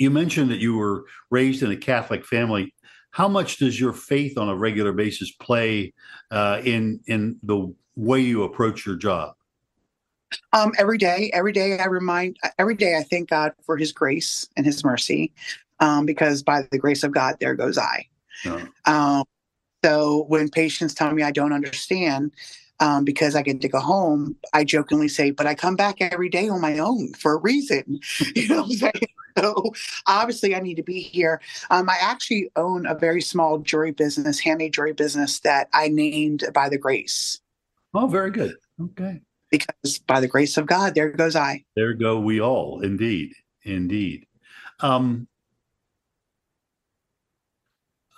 you 0.00 0.10
mentioned 0.10 0.50
that 0.50 0.60
you 0.60 0.76
were 0.76 1.04
raised 1.30 1.62
in 1.62 1.70
a 1.70 1.76
Catholic 1.76 2.24
family. 2.24 2.74
How 3.10 3.28
much 3.28 3.58
does 3.58 3.78
your 3.78 3.92
faith 3.92 4.38
on 4.38 4.48
a 4.48 4.56
regular 4.56 4.92
basis 4.92 5.30
play 5.30 5.92
uh, 6.30 6.62
in 6.64 7.00
in 7.06 7.38
the 7.42 7.72
way 7.96 8.20
you 8.20 8.42
approach 8.42 8.86
your 8.86 8.96
job? 8.96 9.34
Um, 10.54 10.72
every 10.78 10.96
day, 10.96 11.30
every 11.34 11.52
day 11.52 11.78
I 11.78 11.86
remind, 11.86 12.38
every 12.58 12.76
day 12.76 12.96
I 12.96 13.02
thank 13.02 13.28
God 13.28 13.52
for 13.62 13.76
His 13.76 13.92
grace 13.92 14.48
and 14.56 14.64
His 14.64 14.82
mercy 14.84 15.32
um, 15.80 16.06
because 16.06 16.42
by 16.42 16.66
the 16.70 16.78
grace 16.78 17.02
of 17.02 17.12
God, 17.12 17.36
there 17.38 17.54
goes 17.54 17.76
I. 17.76 18.06
Oh. 18.46 18.66
Um, 18.86 19.24
so 19.84 20.24
when 20.28 20.48
patients 20.48 20.94
tell 20.94 21.12
me 21.12 21.22
I 21.22 21.30
don't 21.30 21.52
understand, 21.52 22.32
um, 22.80 23.04
because 23.04 23.36
I 23.36 23.42
get 23.42 23.60
to 23.60 23.68
go 23.68 23.78
home, 23.78 24.36
I 24.52 24.64
jokingly 24.64 25.08
say, 25.08 25.30
but 25.30 25.46
I 25.46 25.54
come 25.54 25.76
back 25.76 26.00
every 26.00 26.28
day 26.28 26.48
on 26.48 26.60
my 26.60 26.78
own 26.78 27.12
for 27.12 27.34
a 27.34 27.38
reason. 27.38 28.00
you 28.34 28.48
know 28.48 28.62
what 28.62 28.64
I'm 28.64 28.72
saying? 28.72 29.08
So 29.38 29.72
obviously 30.06 30.56
I 30.56 30.60
need 30.60 30.74
to 30.74 30.82
be 30.82 31.00
here. 31.00 31.40
Um, 31.70 31.88
I 31.88 31.96
actually 32.00 32.50
own 32.56 32.86
a 32.86 32.94
very 32.94 33.22
small 33.22 33.58
jewelry 33.58 33.92
business, 33.92 34.40
handmade 34.40 34.72
jewelry 34.72 34.92
business 34.92 35.40
that 35.40 35.68
I 35.72 35.88
named 35.88 36.44
by 36.52 36.68
the 36.68 36.78
grace. 36.78 37.40
Oh, 37.94 38.06
very 38.06 38.30
good. 38.30 38.56
Okay. 38.80 39.20
Because 39.50 39.98
by 40.06 40.20
the 40.20 40.28
grace 40.28 40.56
of 40.56 40.66
God, 40.66 40.94
there 40.94 41.10
goes 41.10 41.36
I. 41.36 41.64
There 41.76 41.94
go 41.94 42.18
we 42.18 42.40
all. 42.40 42.80
Indeed. 42.80 43.32
Indeed. 43.64 44.26
Um, 44.80 45.28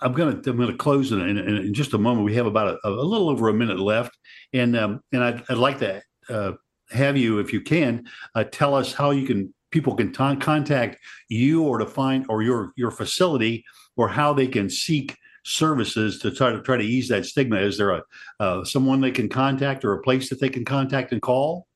I'm 0.03 0.13
gonna 0.13 0.41
I'm 0.47 0.59
gonna 0.59 0.77
close 0.77 1.13
in, 1.13 1.21
in, 1.21 1.39
in, 1.39 1.75
just 1.75 1.95
a 1.95 1.99
moment. 1.99 2.25
We 2.25 2.35
have 2.35 2.47
about 2.47 2.79
a, 2.83 2.89
a 2.89 2.91
little 2.91 3.29
over 3.29 3.49
a 3.49 3.55
minute 3.55 3.79
left, 3.79 4.17
and 4.53 4.77
um, 4.77 5.01
and 5.13 5.23
I'd, 5.23 5.43
I'd 5.49 5.59
like 5.59 5.79
to 5.81 6.03
uh, 6.29 6.53
have 6.91 7.17
you, 7.17 7.39
if 7.39 7.53
you 7.53 7.61
can, 7.61 8.05
uh, 8.35 8.45
tell 8.45 8.75
us 8.75 8.93
how 8.93 9.11
you 9.11 9.27
can 9.27 9.53
people 9.71 9.95
can 9.95 10.13
t- 10.13 10.37
contact 10.37 10.99
you 11.29 11.63
or 11.65 11.79
to 11.79 11.87
find 11.87 12.27
or 12.29 12.43
your 12.43 12.73
your 12.77 12.91
facility 12.91 13.65
or 13.97 14.09
how 14.09 14.33
they 14.33 14.47
can 14.47 14.69
seek 14.69 15.17
services 15.45 16.19
to 16.21 16.31
try 16.31 16.53
to 16.53 16.63
try 16.63 16.77
to 16.77 16.85
ease 16.85 17.09
that 17.09 17.27
stigma. 17.27 17.57
Is 17.57 17.77
there 17.77 17.91
a 17.91 18.03
uh, 18.41 18.65
someone 18.65 19.01
they 19.01 19.11
can 19.11 19.29
contact 19.29 19.85
or 19.85 19.95
a 19.95 20.03
place 20.03 20.29
that 20.29 20.41
they 20.41 20.49
can 20.49 20.65
contact 20.65 21.13
and 21.13 21.21
call? 21.23 21.67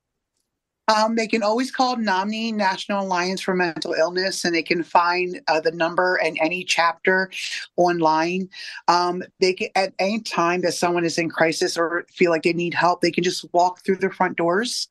Um, 0.89 1.17
they 1.17 1.27
can 1.27 1.43
always 1.43 1.73
call 1.73 1.97
NAMI 1.97 2.53
National 2.53 3.03
Alliance 3.03 3.41
for 3.41 3.55
Mental 3.55 3.93
Illness, 3.93 4.45
and 4.45 4.55
they 4.55 4.63
can 4.63 4.85
find 4.85 5.41
uh, 5.49 5.61
the 5.61 5.73
number 5.73 6.15
and 6.17 6.39
any 6.41 6.63
chapter 6.63 7.29
online. 7.77 8.49
Um, 8.87 9.25
they 9.41 9.55
can, 9.55 9.69
at 9.75 9.95
any 9.99 10.21
time 10.21 10.61
that 10.61 10.75
someone 10.75 11.05
is 11.05 11.19
in 11.19 11.29
crisis 11.29 11.77
or 11.77 12.07
feel 12.13 12.31
like 12.31 12.45
they 12.45 12.53
need 12.53 12.73
help, 12.73 13.01
they 13.01 13.11
can 13.11 13.25
just 13.25 13.53
walk 13.53 13.81
through 13.81 13.97
the 13.97 14.11
front 14.11 14.37
doors 14.37 14.87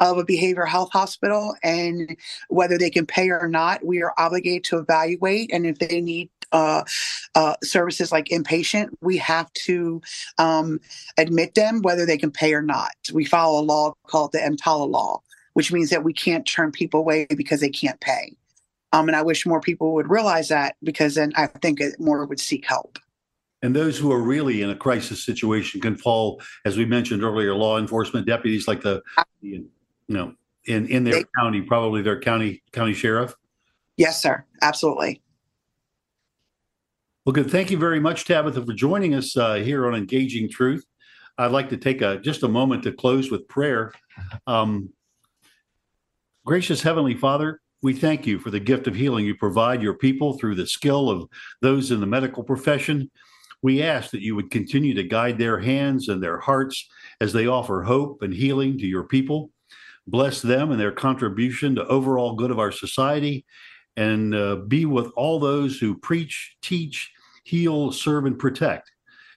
of 0.00 0.18
a 0.18 0.24
behavioral 0.24 0.66
health 0.66 0.90
hospital, 0.92 1.54
and 1.62 2.16
whether 2.48 2.76
they 2.76 2.90
can 2.90 3.06
pay 3.06 3.30
or 3.30 3.46
not, 3.46 3.84
we 3.84 4.02
are 4.02 4.14
obligated 4.18 4.64
to 4.64 4.78
evaluate. 4.78 5.52
And 5.52 5.64
if 5.64 5.78
they 5.78 6.00
need 6.00 6.28
uh, 6.50 6.82
uh, 7.36 7.54
services 7.62 8.10
like 8.10 8.26
inpatient, 8.26 8.88
we 9.00 9.16
have 9.18 9.52
to 9.52 10.00
um, 10.38 10.80
admit 11.18 11.54
them 11.54 11.82
whether 11.82 12.04
they 12.04 12.18
can 12.18 12.30
pay 12.32 12.52
or 12.52 12.62
not. 12.62 12.94
We 13.12 13.24
follow 13.24 13.60
a 13.60 13.64
law 13.64 13.94
called 14.06 14.32
the 14.32 14.38
EMTALA 14.38 14.88
law 14.88 15.22
which 15.56 15.72
means 15.72 15.88
that 15.88 16.04
we 16.04 16.12
can't 16.12 16.44
turn 16.44 16.70
people 16.70 17.00
away 17.00 17.26
because 17.34 17.60
they 17.60 17.70
can't 17.70 17.98
pay. 18.00 18.36
Um, 18.92 19.08
and 19.08 19.16
I 19.16 19.22
wish 19.22 19.46
more 19.46 19.62
people 19.62 19.94
would 19.94 20.10
realize 20.10 20.48
that 20.48 20.76
because 20.82 21.14
then 21.14 21.32
I 21.34 21.46
think 21.46 21.80
more 21.98 22.26
would 22.26 22.38
seek 22.38 22.66
help. 22.66 22.98
And 23.62 23.74
those 23.74 23.96
who 23.96 24.12
are 24.12 24.20
really 24.20 24.60
in 24.60 24.68
a 24.68 24.76
crisis 24.76 25.24
situation 25.24 25.80
can 25.80 25.96
fall, 25.96 26.42
as 26.66 26.76
we 26.76 26.84
mentioned 26.84 27.22
earlier, 27.22 27.54
law 27.54 27.78
enforcement 27.78 28.26
deputies 28.26 28.68
like 28.68 28.82
the, 28.82 29.00
you 29.40 29.66
know, 30.10 30.34
in 30.66 30.88
in 30.88 31.04
their 31.04 31.14
they, 31.14 31.24
county, 31.38 31.62
probably 31.62 32.02
their 32.02 32.20
county 32.20 32.62
county 32.72 32.92
sheriff. 32.92 33.34
Yes, 33.96 34.20
sir. 34.20 34.44
Absolutely. 34.60 35.22
Well, 37.24 37.32
good. 37.32 37.50
Thank 37.50 37.70
you 37.70 37.78
very 37.78 37.98
much, 37.98 38.26
Tabitha, 38.26 38.62
for 38.62 38.74
joining 38.74 39.14
us 39.14 39.34
uh, 39.38 39.54
here 39.54 39.86
on 39.86 39.94
Engaging 39.94 40.50
Truth. 40.50 40.84
I'd 41.38 41.50
like 41.50 41.70
to 41.70 41.78
take 41.78 42.02
a, 42.02 42.18
just 42.18 42.42
a 42.42 42.48
moment 42.48 42.82
to 42.82 42.92
close 42.92 43.30
with 43.30 43.48
prayer. 43.48 43.92
Um, 44.46 44.90
Gracious 46.46 46.80
Heavenly 46.80 47.16
Father, 47.16 47.60
we 47.82 47.92
thank 47.92 48.24
you 48.24 48.38
for 48.38 48.52
the 48.52 48.60
gift 48.60 48.86
of 48.86 48.94
healing 48.94 49.26
you 49.26 49.34
provide 49.34 49.82
your 49.82 49.94
people 49.94 50.38
through 50.38 50.54
the 50.54 50.64
skill 50.64 51.10
of 51.10 51.28
those 51.60 51.90
in 51.90 51.98
the 51.98 52.06
medical 52.06 52.44
profession. 52.44 53.10
We 53.62 53.82
ask 53.82 54.12
that 54.12 54.22
you 54.22 54.36
would 54.36 54.52
continue 54.52 54.94
to 54.94 55.02
guide 55.02 55.38
their 55.38 55.58
hands 55.58 56.08
and 56.08 56.22
their 56.22 56.38
hearts 56.38 56.88
as 57.20 57.32
they 57.32 57.48
offer 57.48 57.82
hope 57.82 58.22
and 58.22 58.32
healing 58.32 58.78
to 58.78 58.86
your 58.86 59.08
people. 59.08 59.50
Bless 60.06 60.40
them 60.40 60.70
and 60.70 60.78
their 60.78 60.92
contribution 60.92 61.74
to 61.74 61.86
overall 61.88 62.36
good 62.36 62.52
of 62.52 62.60
our 62.60 62.70
society, 62.70 63.44
and 63.96 64.32
uh, 64.32 64.54
be 64.68 64.86
with 64.86 65.10
all 65.16 65.40
those 65.40 65.80
who 65.80 65.98
preach, 65.98 66.54
teach, 66.62 67.10
heal, 67.42 67.90
serve, 67.90 68.24
and 68.24 68.38
protect. 68.38 68.92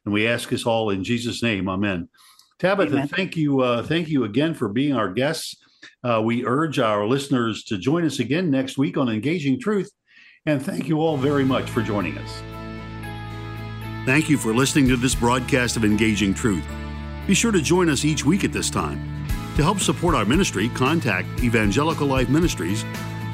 And 0.06 0.14
we 0.14 0.28
ask 0.28 0.48
this 0.50 0.68
all 0.68 0.92
in 0.92 1.04
Jesus' 1.04 1.42
name. 1.42 1.70
Amen. 1.70 2.08
Tabitha, 2.60 2.94
Amen. 2.94 3.08
thank 3.08 3.36
you. 3.36 3.62
Uh, 3.62 3.82
thank 3.82 4.10
you 4.10 4.26
again 4.26 4.54
for 4.54 4.70
being 4.70 4.94
our 4.94 5.12
guests. 5.12 5.56
Uh, 6.04 6.22
we 6.24 6.46
urge 6.46 6.80
our 6.80 7.06
listeners 7.06 7.64
to 7.66 7.78
join 7.78 8.06
us 8.06 8.20
again 8.20 8.50
next 8.50 8.78
week 8.78 8.98
on 8.98 9.10
Engaging 9.10 9.60
Truth. 9.60 9.92
And 10.46 10.62
thank 10.62 10.88
you 10.88 11.00
all 11.00 11.18
very 11.18 11.44
much 11.44 11.70
for 11.70 11.82
joining 11.82 12.18
us. 12.18 12.42
Thank 14.06 14.30
you 14.30 14.38
for 14.38 14.54
listening 14.54 14.88
to 14.88 14.98
this 14.98 15.14
broadcast 15.14 15.78
of 15.78 15.84
Engaging 15.84 16.34
Truth. 16.34 16.66
Be 17.28 17.34
sure 17.34 17.52
to 17.52 17.62
join 17.62 17.90
us 17.90 18.06
each 18.06 18.26
week 18.26 18.44
at 18.44 18.52
this 18.52 18.70
time. 18.70 19.26
To 19.56 19.64
help 19.64 19.80
support 19.80 20.16
our 20.16 20.26
ministry, 20.26 20.70
contact 20.70 21.44
Evangelical 21.44 22.08
Life 22.08 22.30
Ministries, 22.30 22.86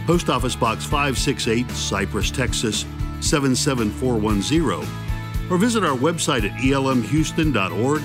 Post 0.05 0.29
Office 0.29 0.55
Box 0.55 0.83
568, 0.83 1.69
Cypress, 1.71 2.31
Texas 2.31 2.85
77410, 3.21 5.51
or 5.51 5.57
visit 5.57 5.83
our 5.83 5.95
website 5.95 6.49
at 6.49 6.59
elmhouston.org 6.59 8.01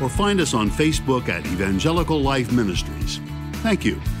or 0.00 0.08
find 0.08 0.40
us 0.40 0.54
on 0.54 0.70
Facebook 0.70 1.28
at 1.28 1.44
Evangelical 1.46 2.20
Life 2.20 2.52
Ministries. 2.52 3.20
Thank 3.62 3.84
you. 3.84 4.15